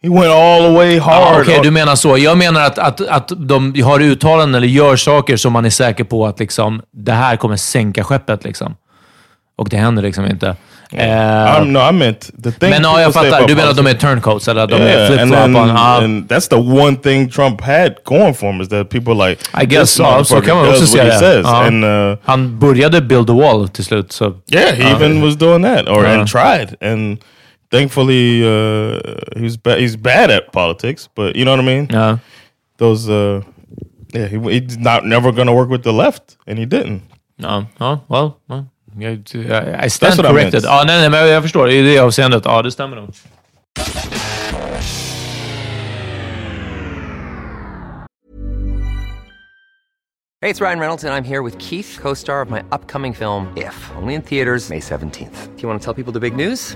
He 0.04 0.10
went 0.10 0.26
all 0.32 0.62
the 0.64 0.70
way 0.74 1.00
hard. 1.00 1.42
Okej, 1.42 1.58
on- 1.58 1.64
du 1.64 1.72
menar 1.72 1.96
så. 1.96 2.18
Jag 2.18 2.38
menar 2.38 2.62
att, 2.62 2.80
att, 2.80 3.02
att 3.02 3.32
de 3.38 3.82
har 3.82 4.00
uttalanden 4.00 4.56
eller 4.56 4.68
gör 4.68 4.96
saker 4.96 5.38
som 5.38 5.54
man 5.54 5.66
är 5.66 5.70
säker 5.70 6.04
på 6.04 6.26
att 6.28 6.40
liksom, 6.40 6.82
det 6.92 7.12
här 7.12 7.36
kommer 7.36 7.56
sänka 7.56 8.04
skeppet. 8.04 8.44
Liksom. 8.44 8.76
Och 9.56 9.70
det 9.70 9.78
händer 9.78 10.04
liksom 10.04 10.26
inte. 10.26 10.56
Eh, 10.92 11.56
I'm, 11.62 11.72
no, 11.72 11.80
I 11.90 11.92
meant 11.92 12.20
the 12.44 12.52
thing. 12.52 12.70
men 12.70 12.82
ja, 12.84 12.90
people 12.90 13.02
jag 13.02 13.14
say 13.14 13.24
fattar. 13.24 13.38
about 13.38 13.48
Du 13.48 13.56
menar 13.56 13.70
att 13.72 13.78
de 13.78 13.88
är 13.88 13.94
turncoats 13.94 14.48
eller 14.48 14.64
att 14.64 14.70
de 14.70 14.76
är 14.76 14.88
Yeah, 14.88 15.02
and, 15.02 15.08
flip-flop? 15.08 15.40
then, 15.40 15.56
on- 15.56 15.68
ja. 15.68 15.98
and 16.04 16.32
that's 16.32 16.50
the 16.50 16.56
one 16.86 16.96
thing 16.98 17.30
Trump 17.30 17.62
had 17.62 17.94
going 18.04 18.34
for 18.34 18.52
him 18.52 18.62
is 18.62 18.68
that 18.70 18.90
people 18.90 19.14
like. 19.30 19.42
I 19.62 19.66
guess 19.66 19.80
this 19.82 19.92
så. 19.92 20.24
Så 20.26 20.42
kan 20.42 20.56
man 20.56 20.66
motherfucker 20.66 20.70
också 20.70 20.80
does 20.82 20.92
säga 20.92 21.04
what 21.04 21.14
he 21.14 21.20
says. 21.20 21.46
Ja. 21.46 21.64
And 21.68 21.86
uh, 21.86 22.18
Han 22.24 22.60
började 22.60 23.02
build 23.02 23.28
the 23.28 23.34
wall 23.34 23.68
till 23.70 23.86
slut. 23.86 24.12
Så. 24.12 24.34
yeah, 24.52 24.76
he 24.76 24.84
even 24.92 25.22
was 25.22 25.36
doing 25.36 25.64
that 25.64 25.88
or 25.90 26.04
Uh-huh. 26.06 26.20
and 26.20 26.28
tried 26.28 26.76
and. 26.82 27.18
Thankfully, 27.72 28.44
uh, 28.44 29.00
he's 29.36 29.58
ba- 29.58 29.78
he's 29.80 29.96
bad 29.98 30.30
at 30.30 30.52
politics, 30.52 31.10
but 31.16 31.36
you 31.36 31.44
know 31.44 31.56
what 31.56 31.64
I 31.64 31.66
mean. 31.66 31.88
Ja. 31.92 32.18
Those, 32.78 33.10
uh, 33.10 33.42
yeah, 34.14 34.28
he, 34.28 34.38
he's 34.60 34.78
not 34.78 35.06
never 35.06 35.32
going 35.32 35.48
to 35.48 35.54
work 35.54 35.70
with 35.72 35.82
the 35.84 35.92
left, 35.92 36.38
and 36.48 36.60
he 36.60 36.66
didn't. 36.66 37.02
Ja, 37.38 37.64
ja, 37.80 38.00
well, 38.10 38.36
well, 38.48 38.66
jag- 39.00 39.14
I 39.14 39.34
That's 39.34 39.90
stand 39.90 40.16
what 40.18 40.26
I 40.26 40.30
corrected. 40.30 40.54
meant. 40.54 40.66
Ja, 40.66 40.84
nej, 40.88 41.00
nej, 41.02 41.10
men 41.10 41.20
jag, 41.20 41.30
jag 41.30 41.42
förstår. 41.44 41.70
I 41.70 41.82
det 41.82 42.00
avseendet. 42.00 42.46
Ja, 42.46 42.62
det 42.62 42.72
stämmer 42.72 42.96
nog. 42.96 43.10
Hey, 50.42 50.50
it's 50.50 50.60
Ryan 50.60 50.80
Reynolds, 50.80 51.04
and 51.06 51.14
I'm 51.14 51.24
here 51.24 51.42
with 51.42 51.58
Keith, 51.58 51.98
co 52.02 52.14
star 52.14 52.42
of 52.42 52.50
my 52.50 52.64
upcoming 52.74 53.14
film, 53.14 53.52
If, 53.56 53.92
only 53.96 54.14
in 54.14 54.22
theaters, 54.22 54.70
May 54.70 54.82
17th. 54.82 55.56
Do 55.56 55.62
you 55.62 55.70
want 55.70 55.80
to 55.80 55.84
tell 55.86 55.94
people 55.94 56.12
the 56.12 56.20
big 56.20 56.36
news? 56.36 56.76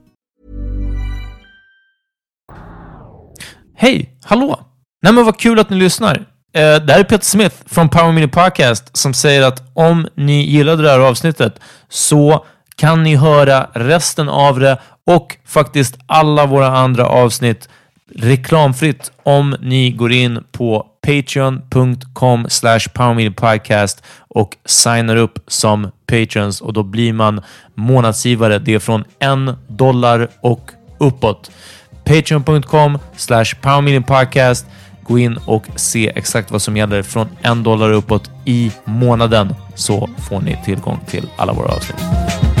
Hej! 3.81 4.09
Hallå! 4.23 4.59
Nej 5.03 5.13
men 5.13 5.25
vad 5.25 5.39
kul 5.39 5.59
att 5.59 5.69
ni 5.69 5.77
lyssnar. 5.77 6.15
Eh, 6.53 6.75
det 6.75 6.93
här 6.93 6.99
är 6.99 7.03
Peter 7.03 7.25
Smith 7.25 7.55
från 7.65 7.89
Power 7.89 8.11
Mini 8.11 8.27
Podcast 8.27 8.97
som 8.97 9.13
säger 9.13 9.41
att 9.41 9.63
om 9.73 10.07
ni 10.15 10.41
gillade 10.45 10.83
det 10.83 10.89
här 10.89 10.99
avsnittet 10.99 11.59
så 11.89 12.45
kan 12.75 13.03
ni 13.03 13.15
höra 13.15 13.69
resten 13.73 14.29
av 14.29 14.59
det 14.59 14.77
och 15.07 15.37
faktiskt 15.45 15.97
alla 16.05 16.45
våra 16.45 16.67
andra 16.67 17.05
avsnitt 17.05 17.69
reklamfritt 18.15 19.11
om 19.23 19.55
ni 19.61 19.91
går 19.91 20.11
in 20.11 20.43
på 20.51 20.85
patreon.com 21.05 22.49
slash 22.49 22.79
podcast 23.35 24.03
och 24.17 24.57
signar 24.65 25.15
upp 25.15 25.39
som 25.47 25.91
patrons 26.05 26.61
och 26.61 26.73
då 26.73 26.83
blir 26.83 27.13
man 27.13 27.41
månadsgivare. 27.75 28.59
Det 28.59 28.73
är 28.73 28.79
från 28.79 29.03
en 29.19 29.55
dollar 29.67 30.27
och 30.41 30.71
uppåt. 30.97 31.51
Patreon.com 32.11 32.97
slash 33.15 33.45
podcast. 34.07 34.65
Gå 35.03 35.19
in 35.19 35.37
och 35.45 35.63
se 35.75 36.11
exakt 36.15 36.51
vad 36.51 36.61
som 36.61 36.77
gäller 36.77 37.03
från 37.03 37.27
en 37.41 37.63
dollar 37.63 37.91
uppåt 37.91 38.31
i 38.45 38.71
månaden 38.85 39.55
så 39.75 40.09
får 40.29 40.41
ni 40.41 40.57
tillgång 40.65 40.99
till 41.07 41.29
alla 41.37 41.53
våra 41.53 41.67
avsnitt. 41.67 42.60